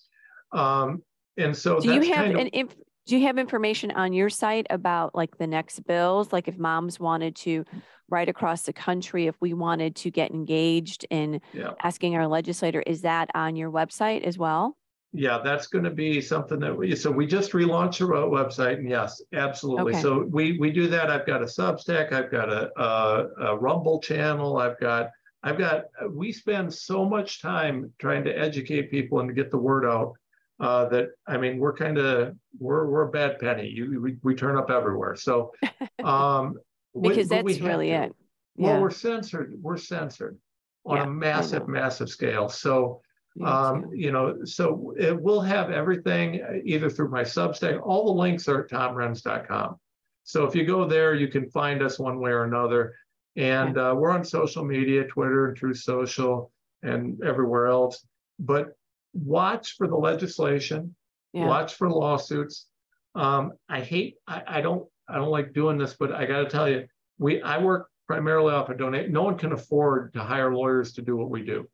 [0.58, 1.04] Um,
[1.38, 2.76] and so Do you have of, an inf-
[3.08, 6.32] do you have information on your site about like the next bills?
[6.32, 7.66] Like if moms wanted to
[8.10, 11.72] right across the country, if we wanted to get engaged in Yeah.
[11.84, 14.78] asking our legislator, is that on your website as well?
[15.14, 18.90] yeah, that's going to be something that we, so we just relaunched our website and
[18.90, 19.94] yes, absolutely.
[19.94, 20.02] Okay.
[20.02, 21.10] So we, we do that.
[21.10, 24.58] I've got a Substack, I've got a, a, a Rumble channel.
[24.58, 25.10] I've got,
[25.42, 29.58] I've got, we spend so much time trying to educate people and to get the
[29.58, 30.14] word out.
[30.60, 33.68] Uh, that I mean, we're kind of we're we're a bad penny.
[33.70, 35.16] You we, we turn up everywhere.
[35.16, 35.54] So
[36.04, 36.56] um
[37.00, 38.04] Because we that's really to.
[38.04, 38.16] it.
[38.56, 39.54] Well, we're censored.
[39.62, 40.38] We're censored
[40.86, 42.50] on Yeah, a massive, massive scale.
[42.50, 43.02] So
[43.44, 47.80] um, you know, so it will have everything uh, either through my Substack.
[47.82, 49.76] All the links are at tomrenz.com.
[50.24, 52.96] So if you go there, you can find us one way or another.
[53.36, 58.04] And uh, we're on social media, Twitter and Truth Social, and everywhere else.
[58.40, 58.70] But
[59.14, 60.96] watch for the legislation.
[61.34, 61.46] Yeah.
[61.46, 62.66] Watch for lawsuits.
[63.14, 64.16] Um, I hate.
[64.28, 64.88] I, I don't.
[65.10, 66.88] I don't like doing this, but I got to tell you,
[67.18, 67.42] we.
[67.42, 69.10] I work primarily off a donate.
[69.10, 71.68] No one can afford to hire lawyers to do what we do,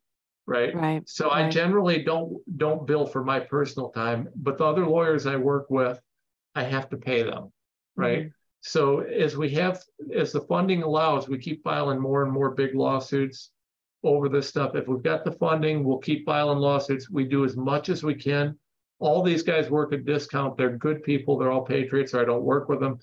[0.46, 0.76] right?
[0.76, 1.08] Right.
[1.08, 5.36] So I generally don't don't bill for my personal time, but the other lawyers I
[5.36, 6.00] work with,
[6.56, 7.52] I have to pay them,
[7.96, 8.26] right?
[8.26, 8.34] Mhm.
[8.62, 9.84] So as we have,
[10.16, 13.52] as the funding allows, we keep filing more and more big lawsuits
[14.04, 14.76] over this stuff.
[14.76, 17.10] If we've got the funding, we'll keep filing lawsuits.
[17.10, 18.58] We do as much as we can.
[19.00, 20.56] All these guys work at discount.
[20.56, 21.38] They're good people.
[21.38, 22.14] They're all patriots.
[22.14, 23.00] Or I don't work with them,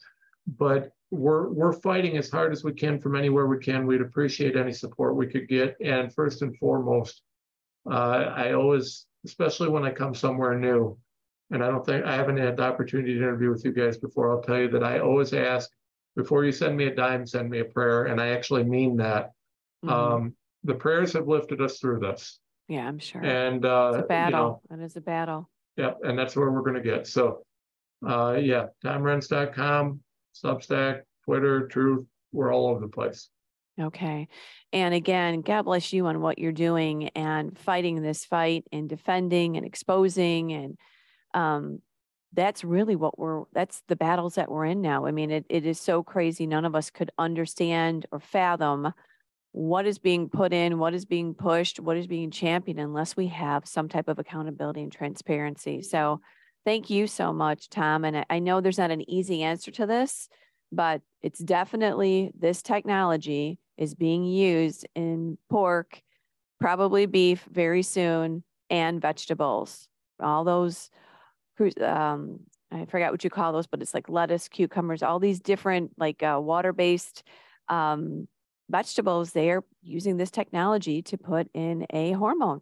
[0.46, 3.86] but we're we're fighting as hard as we can from anywhere we can.
[3.86, 5.76] We'd appreciate any support we could get.
[5.84, 7.22] And first and foremost,
[7.90, 7.94] uh,
[8.34, 10.96] I always, especially when I come somewhere new,
[11.50, 14.30] and I don't think I haven't had the opportunity to interview with you guys before.
[14.30, 15.68] I'll tell you that I always ask
[16.16, 19.32] before you send me a dime, send me a prayer, and I actually mean that.
[19.84, 19.90] Mhm.
[19.90, 22.38] Um, the prayers have lifted us through this,
[22.68, 23.24] yeah, I'm sure.
[23.24, 24.60] and uh, it's a you battle.
[24.70, 25.48] know, That is a battle.
[25.76, 27.06] Yep, and that's where we're gonna get.
[27.06, 27.42] So,
[28.06, 30.00] uh, yeah, TomRenz.com,
[30.34, 33.28] Substack, Twitter, Truth, we're all over the place.
[33.80, 34.28] Okay.
[34.72, 39.56] And again, God bless you on what you're doing and fighting this fight and defending
[39.56, 40.52] and exposing.
[40.52, 40.78] And
[41.34, 41.80] um,
[42.32, 45.06] that's really what we're, that's the battles that we're in now.
[45.06, 46.46] I mean, it, it is so crazy.
[46.46, 48.92] None of us could understand or fathom
[49.52, 53.28] what is being put in, what is being pushed, what is being championed, unless we
[53.28, 55.82] have some type of accountability and transparency.
[55.82, 56.20] So
[56.64, 58.04] thank you so much, Tom.
[58.04, 60.28] And I- know there's not an easy answer to this,
[60.72, 66.02] but it's definitely this technology is being used in pork,
[66.60, 69.88] probably beef very soon, and vegetables.
[70.20, 70.90] All those,
[71.80, 72.40] um,
[72.70, 76.22] I forgot what you call those, but it's like lettuce, cucumbers, all these different like
[76.22, 77.24] uh, water-based
[77.68, 78.28] um,
[78.68, 79.32] vegetables.
[79.32, 82.60] They are using this technology to put in a hormone.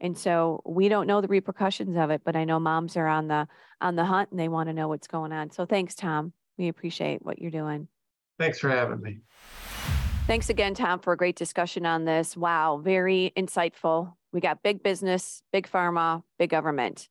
[0.00, 3.28] And so we don't know the repercussions of it, but I know moms are on
[3.28, 3.48] the
[3.80, 5.50] on the hunt and they want to know what's going on.
[5.50, 6.32] So thanks, Tom.
[6.58, 7.88] We appreciate what you're doing.
[8.38, 9.18] Thanks for having me.
[10.26, 12.36] Thanks again, Tom, for a great discussion on this.
[12.36, 14.14] Wow, very insightful.
[14.32, 17.08] We got big business, big pharma, big government,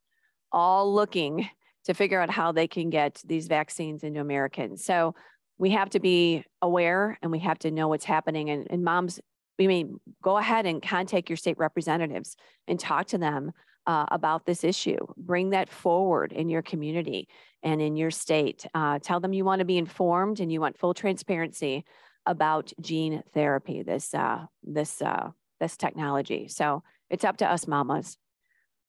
[0.52, 1.50] all looking
[1.86, 4.84] to figure out how they can get these vaccines into Americans.
[4.84, 5.16] So
[5.58, 8.50] we have to be aware and we have to know what's happening.
[8.50, 9.20] And, and moms,
[9.58, 12.36] we mean, go ahead and contact your state representatives
[12.68, 13.52] and talk to them
[13.88, 14.98] uh, about this issue.
[15.18, 17.28] Bring that forward in your community
[17.64, 18.66] and in your state.
[18.74, 21.86] Uh, tell them you want to be informed and you want full transparency
[22.26, 25.30] about gene therapy, this uh, this uh,
[25.60, 26.48] this technology.
[26.48, 28.18] So it's up to us, mamas.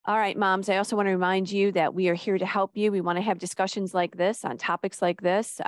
[0.06, 0.68] All right, moms.
[0.68, 2.92] I also want to remind you that we are here to help you.
[2.92, 5.60] We want to have discussions like this on topics like this.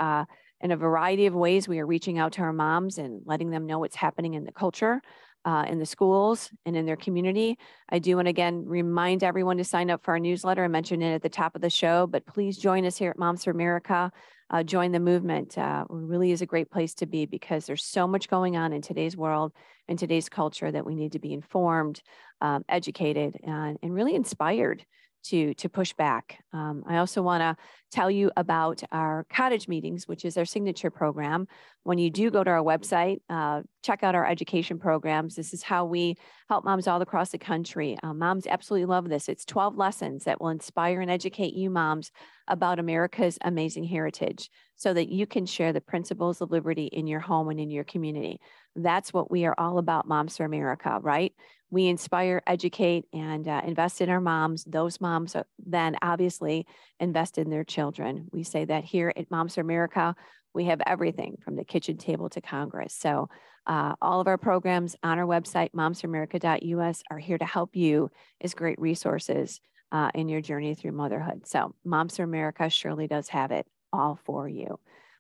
[0.61, 3.51] Uh, in a variety of ways, we are reaching out to our moms and letting
[3.51, 5.01] them know what's happening in the culture,
[5.45, 7.59] uh, in the schools, and in their community.
[7.89, 10.65] I do want to again remind everyone to sign up for our newsletter.
[10.65, 13.19] I mentioned it at the top of the show, but please join us here at
[13.19, 14.11] Moms for America
[14.51, 15.59] uh, join the movement.
[15.59, 18.81] Uh, really is a great place to be because there's so much going on in
[18.81, 19.53] today's world
[19.89, 22.03] and today's culture that we need to be informed,
[22.41, 24.85] um, educated, and, and really inspired
[25.25, 26.43] to to push back.
[26.53, 27.57] Um, I also want to
[27.91, 31.47] tell you about our cottage meetings, which is our signature program.
[31.85, 35.35] When you do go to our website, uh, check out our education programs.
[35.35, 36.17] This is how we
[36.49, 37.97] help moms all across the country.
[38.03, 39.29] Uh, moms absolutely love this.
[39.29, 42.11] It's 12 lessons that will inspire and educate you moms
[42.47, 47.21] about America's amazing heritage so that you can share the principles of liberty in your
[47.21, 48.41] home and in your community.
[48.77, 51.33] That's what we are all about, Moms for America, right?
[51.71, 54.65] We inspire, educate, and uh, invest in our moms.
[54.65, 56.67] Those moms then obviously
[56.99, 58.29] invest in their children.
[58.33, 60.15] We say that here at Moms for America,
[60.55, 62.95] we have everything from the kitchen table to Congress.
[62.95, 63.29] So
[63.67, 68.11] uh, all of our programs on our website, momsforamerica.us, are here to help you
[68.41, 69.61] as great resources
[69.93, 71.47] uh, in your journey through motherhood.
[71.47, 74.79] So Moms for America surely does have it all for you.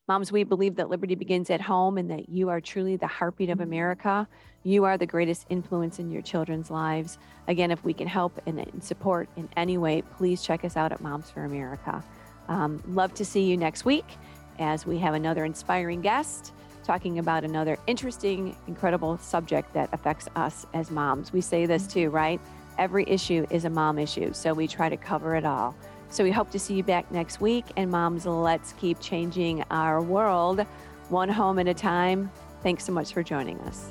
[0.09, 3.51] Moms, we believe that liberty begins at home and that you are truly the heartbeat
[3.51, 4.27] of America.
[4.63, 7.19] You are the greatest influence in your children's lives.
[7.47, 11.03] Again, if we can help and, support in any way, please check us out at
[11.03, 12.03] Moms for America.
[12.49, 14.07] Um, love to see you next week
[14.59, 16.55] as we have another inspiring guest
[16.85, 21.35] talking about another interesting, incredible subject that affects us as moms.
[21.35, 22.41] We say this too, right?
[22.79, 25.77] Every issue is a mom issue, so we try to cover it all.
[26.11, 27.65] So we hope to see you back next week.
[27.77, 30.65] And moms, let's keep changing our world
[31.09, 32.31] one home at a time.
[32.63, 33.89] Thanks so much for joining us.